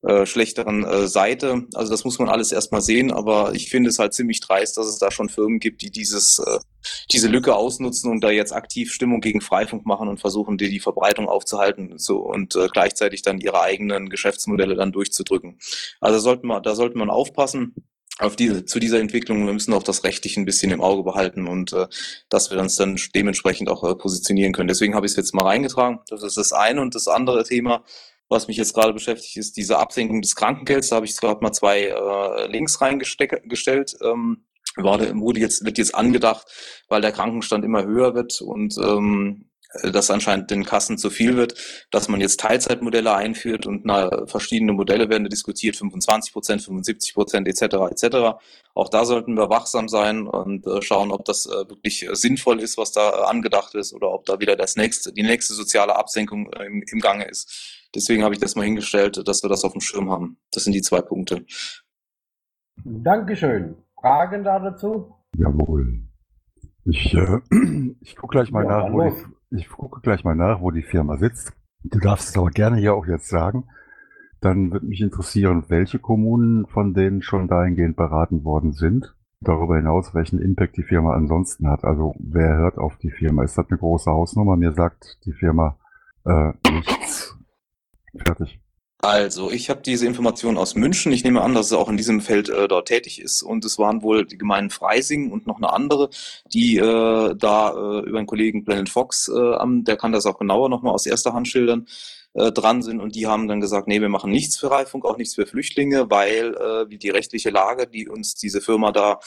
[0.03, 1.63] äh, schlechteren äh, Seite.
[1.75, 4.89] Also das muss man alles erstmal sehen, aber ich finde es halt ziemlich dreist, dass
[4.89, 6.59] es da schon Firmen gibt, die dieses, äh,
[7.13, 10.81] diese Lücke ausnutzen und da jetzt aktiv Stimmung gegen Freifunk machen und versuchen, die, die
[10.81, 15.61] Verbreitung aufzuhalten so, und äh, gleichzeitig dann ihre eigenen Geschäftsmodelle dann durchzudrücken.
[16.01, 17.77] Also sollten wir, da sollte man aufpassen
[18.19, 21.49] auf diese, zu dieser Entwicklung, wir müssen auch das Rechtliche ein bisschen im Auge behalten
[21.49, 21.87] und äh,
[22.29, 24.69] dass wir uns dann dementsprechend auch äh, positionieren können.
[24.69, 26.01] Deswegen habe ich es jetzt mal reingetragen.
[26.09, 26.81] Das ist das eine.
[26.81, 27.85] Und das andere Thema,
[28.29, 30.89] was mich jetzt gerade beschäftigt, ist diese Absenkung des Krankengelds.
[30.89, 33.97] Da habe ich gerade mal zwei äh, Links reingestellt.
[34.03, 34.45] Ähm,
[34.77, 36.47] wurde jetzt, wird jetzt angedacht,
[36.89, 39.51] weil der Krankenstand immer höher wird und ähm,
[39.83, 41.55] äh, das anscheinend den Kassen zu viel wird,
[41.91, 47.49] dass man jetzt Teilzeitmodelle einführt und na, verschiedene Modelle werden diskutiert, 25 Prozent, 75 Prozent
[47.49, 47.63] etc.
[47.91, 48.17] etc.
[48.75, 52.61] Auch da sollten wir wachsam sein und äh, schauen, ob das äh, wirklich äh, sinnvoll
[52.61, 55.97] ist, was da äh, angedacht ist oder ob da wieder das nächste, die nächste soziale
[55.97, 57.79] Absenkung äh, im, im Gange ist.
[57.95, 60.39] Deswegen habe ich das mal hingestellt, dass wir das auf dem Schirm haben.
[60.53, 61.45] Das sind die zwei Punkte.
[62.85, 63.77] Dankeschön.
[64.01, 65.15] Fragen da dazu?
[65.37, 66.03] Jawohl.
[66.85, 67.39] Ich, äh,
[68.01, 69.17] ich gucke gleich mal ja, nach, wo die,
[69.53, 71.53] ich gucke gleich mal nach, wo die Firma sitzt.
[71.85, 73.65] Du darfst es aber gerne hier auch jetzt sagen.
[74.41, 79.15] Dann würde mich interessieren, welche Kommunen von denen schon dahingehend beraten worden sind.
[79.41, 81.85] Darüber hinaus, welchen Impact die Firma ansonsten hat.
[81.85, 83.43] Also wer hört auf die Firma?
[83.43, 84.57] Ist das eine große Hausnummer?
[84.57, 85.77] Mir sagt die Firma
[86.25, 87.37] äh, nichts.
[88.17, 88.61] Fertig.
[89.05, 91.11] Also, ich habe diese Information aus München.
[91.11, 93.43] Ich nehme an, dass er auch in diesem Feld äh, dort tätig ist.
[93.43, 96.09] Und es waren wohl die Gemeinden Freising und noch eine andere,
[96.55, 100.69] die äh, da äh, über einen Kollegen Blended Fox, äh, der kann das auch genauer
[100.69, 101.89] nochmal aus erster Hand schildern,
[102.35, 103.01] äh, dran sind.
[103.01, 106.09] Und die haben dann gesagt, nee, wir machen nichts für Reifung, auch nichts für Flüchtlinge,
[106.09, 109.19] weil äh, die rechtliche Lage, die uns diese Firma da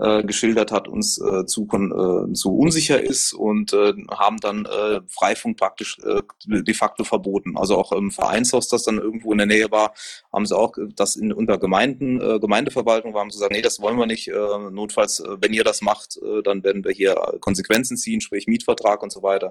[0.00, 5.00] äh, geschildert hat, uns äh, zu, äh, zu unsicher ist und äh, haben dann äh,
[5.08, 7.56] Freifunk praktisch äh, de facto verboten.
[7.56, 9.92] Also auch im Vereinshaus, das dann irgendwo in der Nähe war,
[10.32, 13.98] haben sie auch das in, unter Gemeinden, äh, Gemeindeverwaltung haben sie gesagt, nee, das wollen
[13.98, 14.28] wir nicht.
[14.28, 18.46] Äh, notfalls, äh, wenn ihr das macht, äh, dann werden wir hier Konsequenzen ziehen, sprich
[18.46, 19.50] Mietvertrag und so weiter.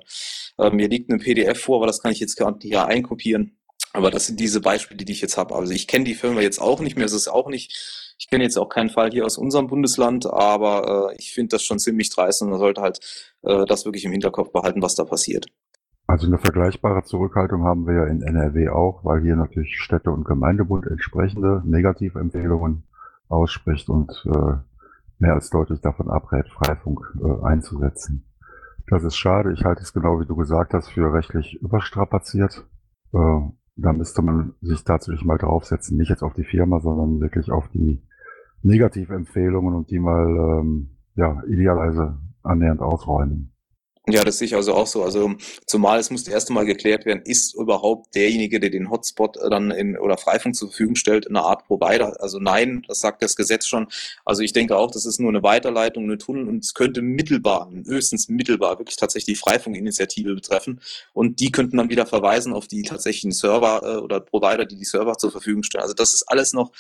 [0.57, 3.55] Äh, mir liegt eine PDF vor, aber das kann ich jetzt nicht hier einkopieren.
[3.93, 5.55] Aber das sind diese Beispiele, die ich jetzt habe.
[5.55, 7.05] Also ich kenne die Firma jetzt auch nicht mehr.
[7.05, 11.11] Es ist auch nicht ich kenne jetzt auch keinen Fall hier aus unserem Bundesland, aber
[11.11, 12.99] äh, ich finde das schon ziemlich dreist und man sollte halt
[13.43, 15.47] äh, das wirklich im Hinterkopf behalten, was da passiert.
[16.05, 20.25] Also eine vergleichbare Zurückhaltung haben wir ja in NRW auch, weil hier natürlich Städte- und
[20.25, 22.83] Gemeindebund entsprechende Negativempfehlungen
[23.29, 24.57] ausspricht und äh,
[25.19, 28.25] mehr als deutlich davon abrät, Freifunk äh, einzusetzen.
[28.87, 29.53] Das ist schade.
[29.53, 32.65] Ich halte es genau wie du gesagt hast für rechtlich überstrapaziert.
[33.13, 33.39] Äh,
[33.81, 37.67] da müsste man sich tatsächlich mal draufsetzen, nicht jetzt auf die Firma, sondern wirklich auf
[37.69, 38.01] die
[38.61, 43.51] Negativempfehlungen und die mal ähm, ja idealerweise annähernd ausräumen.
[44.11, 45.03] Ja, das sehe ich also auch so.
[45.03, 45.35] Also
[45.65, 49.97] zumal es muss erst einmal geklärt werden, ist überhaupt derjenige, der den Hotspot dann in
[49.97, 52.21] oder Freifunk zur Verfügung stellt, eine Art Provider?
[52.21, 53.87] Also nein, das sagt das Gesetz schon.
[54.25, 57.71] Also ich denke auch, das ist nur eine Weiterleitung, eine Tunnel und es könnte mittelbar,
[57.85, 60.81] höchstens mittelbar wirklich tatsächlich die Freifunkinitiative betreffen
[61.13, 64.85] und die könnten dann wieder verweisen auf die tatsächlichen Server äh, oder Provider, die die
[64.85, 65.83] Server zur Verfügung stellen.
[65.83, 66.71] Also das ist alles noch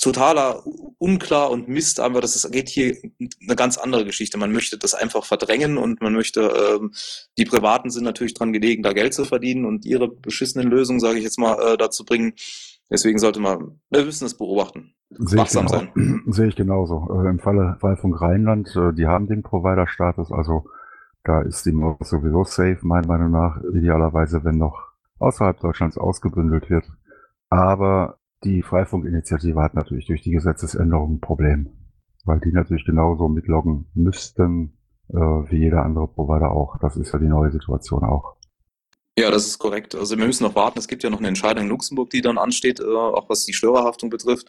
[0.00, 0.62] totaler
[0.98, 4.38] unklar und Mist, aber das ist, geht hier eine ganz andere Geschichte.
[4.38, 6.92] Man möchte das einfach verdrängen und man möchte, ähm,
[7.38, 11.18] die Privaten sind natürlich dran gelegen, da Geld zu verdienen und ihre beschissenen Lösungen, sage
[11.18, 12.34] ich jetzt mal, äh, dazu bringen.
[12.90, 14.94] Deswegen sollte man, wir müssen es beobachten.
[15.10, 15.90] Sehe ich, genau, sein.
[16.26, 17.08] sehe ich genauso.
[17.10, 20.64] Äh, Im Falle Wahlfunk Rheinland, äh, die haben den Provider-Status, also
[21.24, 26.70] da ist die Maus sowieso safe, meiner Meinung nach, idealerweise, wenn noch außerhalb Deutschlands ausgebündelt
[26.70, 26.84] wird.
[27.50, 31.70] Aber die Freifunkinitiative hat natürlich durch die Gesetzesänderung ein Problem,
[32.24, 34.78] weil die natürlich genauso mitloggen müssten
[35.10, 36.78] äh, wie jeder andere Provider auch.
[36.78, 38.36] Das ist ja die neue Situation auch.
[39.18, 39.96] Ja, das ist korrekt.
[39.96, 40.78] Also wir müssen noch warten.
[40.78, 43.52] Es gibt ja noch eine Entscheidung in Luxemburg, die dann ansteht, äh, auch was die
[43.52, 44.46] Störerhaftung betrifft.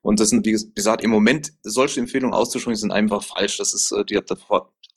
[0.00, 3.56] Und das sind, wie gesagt, im Moment solche Empfehlungen auszusprechen, sind einfach falsch.
[3.58, 4.30] Das ist, äh, die hat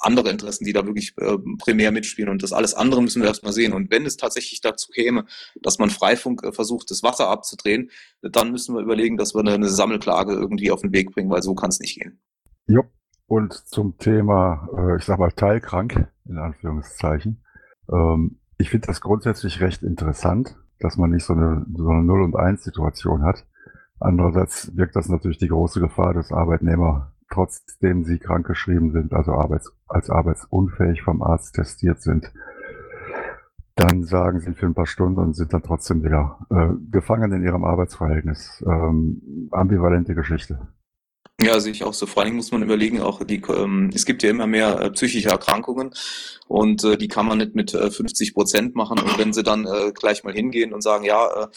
[0.05, 2.29] andere Interessen, die da wirklich äh, primär mitspielen.
[2.29, 3.73] Und das alles andere müssen wir erstmal sehen.
[3.73, 5.25] Und wenn es tatsächlich dazu käme,
[5.61, 7.89] dass man Freifunk äh, versucht, das Wasser abzudrehen,
[8.21, 11.41] dann müssen wir überlegen, dass wir eine, eine Sammelklage irgendwie auf den Weg bringen, weil
[11.41, 12.19] so kann es nicht gehen.
[12.67, 12.83] Jo.
[13.27, 17.43] Und zum Thema, äh, ich sag mal, teilkrank, in Anführungszeichen.
[17.91, 22.23] Ähm, ich finde das grundsätzlich recht interessant, dass man nicht so eine, so eine Null-
[22.23, 23.45] und Eins-Situation hat.
[23.99, 29.71] Andererseits wirkt das natürlich die große Gefahr, dass Arbeitnehmer trotzdem sie krankgeschrieben sind, also arbeits
[29.87, 32.31] als arbeitsunfähig vom Arzt testiert sind,
[33.75, 37.43] dann sagen sie für ein paar Stunden und sind dann trotzdem wieder äh, gefangen in
[37.43, 38.63] ihrem Arbeitsverhältnis.
[38.65, 40.67] Ähm, ambivalente Geschichte.
[41.41, 42.05] Ja, sehe ich auch so.
[42.05, 44.91] Vor allen Dingen muss man überlegen, auch die, ähm, es gibt ja immer mehr äh,
[44.91, 45.93] psychische Erkrankungen
[46.47, 48.99] und äh, die kann man nicht mit äh, 50 Prozent machen.
[48.99, 51.47] Und wenn sie dann äh, gleich mal hingehen und sagen, ja, äh,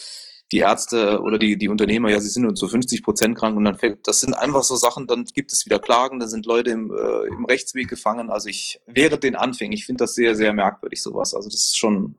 [0.51, 3.65] die Ärzte oder die, die Unternehmer, ja, sie sind nur zu 50 Prozent krank und
[3.65, 6.71] dann fällt, das sind einfach so Sachen, dann gibt es wieder Klagen, da sind Leute
[6.71, 8.29] im, äh, im Rechtsweg gefangen.
[8.29, 11.35] Also ich wäre den Anfängen, ich finde das sehr, sehr merkwürdig, sowas.
[11.35, 12.15] Also das ist schon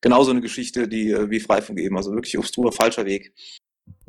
[0.00, 3.32] genauso eine Geschichte, die äh, wie Freifunk eben, also wirklich obstruer falscher Weg.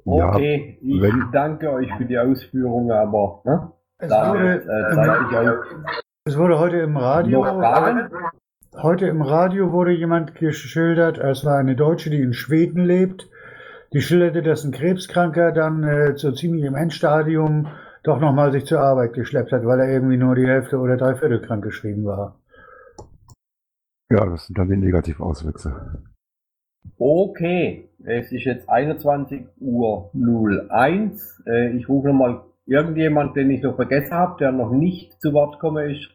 [0.05, 3.71] Okay, ja, ich danke euch für die Ausführungen, aber ne?
[3.97, 5.79] Es, da, wurde, äh,
[6.25, 7.43] es wurde heute im Radio
[8.77, 13.29] Heute im Radio wurde jemand geschildert, es war eine Deutsche, die in Schweden lebt
[13.95, 17.67] die schilderte, dass ein Krebskranker dann äh, so ziemlich im Endstadium
[18.03, 21.39] doch nochmal sich zur Arbeit geschleppt hat, weil er irgendwie nur die Hälfte oder dreiviertel
[21.39, 22.37] krank geschrieben war.
[24.11, 26.03] Ja, das sind dann die Negativauswüchse.
[26.97, 31.43] Okay, es ist jetzt 21 Uhr 01.
[31.47, 35.57] Äh, ich rufe nochmal irgendjemand, den ich noch vergessen habe, der noch nicht zu Wort
[35.59, 36.09] komme ist.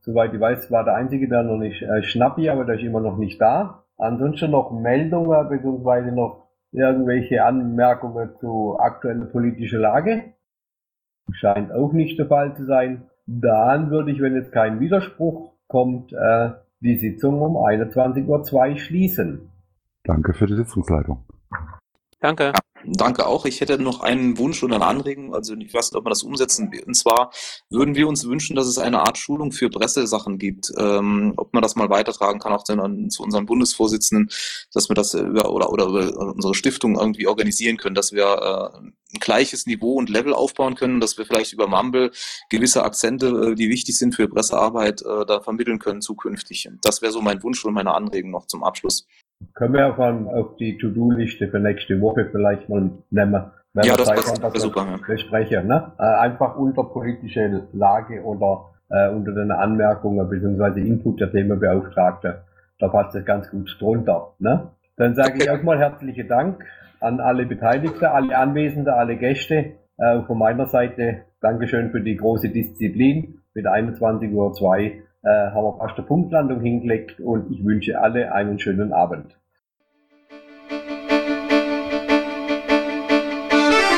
[0.00, 3.00] Soweit ich weiß, war der Einzige, der noch nicht äh, Schnappi, aber der ist immer
[3.00, 3.84] noch nicht da.
[3.96, 6.45] Ansonsten noch Meldungen beziehungsweise noch
[6.76, 10.34] irgendwelche Anmerkungen zur aktuellen politischen Lage?
[11.32, 13.10] Scheint auch nicht der Fall zu sein.
[13.26, 16.50] Dann würde ich, wenn jetzt kein Widerspruch kommt, äh,
[16.80, 18.26] die Sitzung um 21.02
[18.70, 19.50] Uhr schließen.
[20.04, 21.24] Danke für die Sitzungsleitung.
[22.20, 22.52] Danke.
[22.84, 23.46] Danke auch.
[23.46, 25.34] Ich hätte noch einen Wunsch oder eine Anregung.
[25.34, 26.84] Also ich weiß nicht, ob man das umsetzen will.
[26.84, 27.32] Und zwar
[27.70, 30.72] würden wir uns wünschen, dass es eine Art Schulung für Pressesachen gibt.
[30.78, 34.30] Ähm, ob man das mal weitertragen kann, auch dann zu unserem Bundesvorsitzenden,
[34.72, 38.78] dass wir das über, oder, oder über unsere Stiftung irgendwie organisieren können, dass wir äh,
[38.78, 42.12] ein gleiches Niveau und Level aufbauen können, dass wir vielleicht über Mumble
[42.50, 46.68] gewisse Akzente, äh, die wichtig sind für Pressearbeit, äh, da vermitteln können zukünftig.
[46.82, 49.06] Das wäre so mein Wunsch und meine Anregung noch zum Abschluss.
[49.54, 53.44] Können wir auch auf die To-Do-Liste für nächste Woche vielleicht mal nehmen.
[53.72, 54.86] Wenn ja, das wäre super.
[54.90, 54.98] Ja.
[55.06, 55.92] Besprechen, ne?
[55.98, 60.80] Äh, einfach unter politische Lage oder äh, unter den Anmerkungen bzw.
[60.80, 62.42] Input der Themenbeauftragte.
[62.78, 64.32] Da passt es ganz gut drunter.
[64.38, 64.68] Ne?
[64.96, 65.42] Dann sage okay.
[65.42, 66.64] ich auch mal herzlichen Dank
[67.00, 69.72] an alle Beteiligten, alle Anwesenden, alle Gäste.
[69.98, 74.52] Äh, von meiner Seite Dankeschön für die große Disziplin mit 21.02 Uhr
[75.26, 79.36] äh, haben wir fast eine Punktlandung hingelegt und ich wünsche alle einen schönen Abend.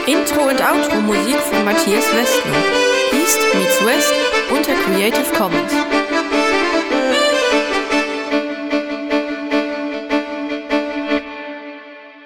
[0.06, 2.56] Intro und Outro Musik von Matthias Westner.
[3.12, 4.14] East meets West
[4.50, 6.07] unter Creative Commons.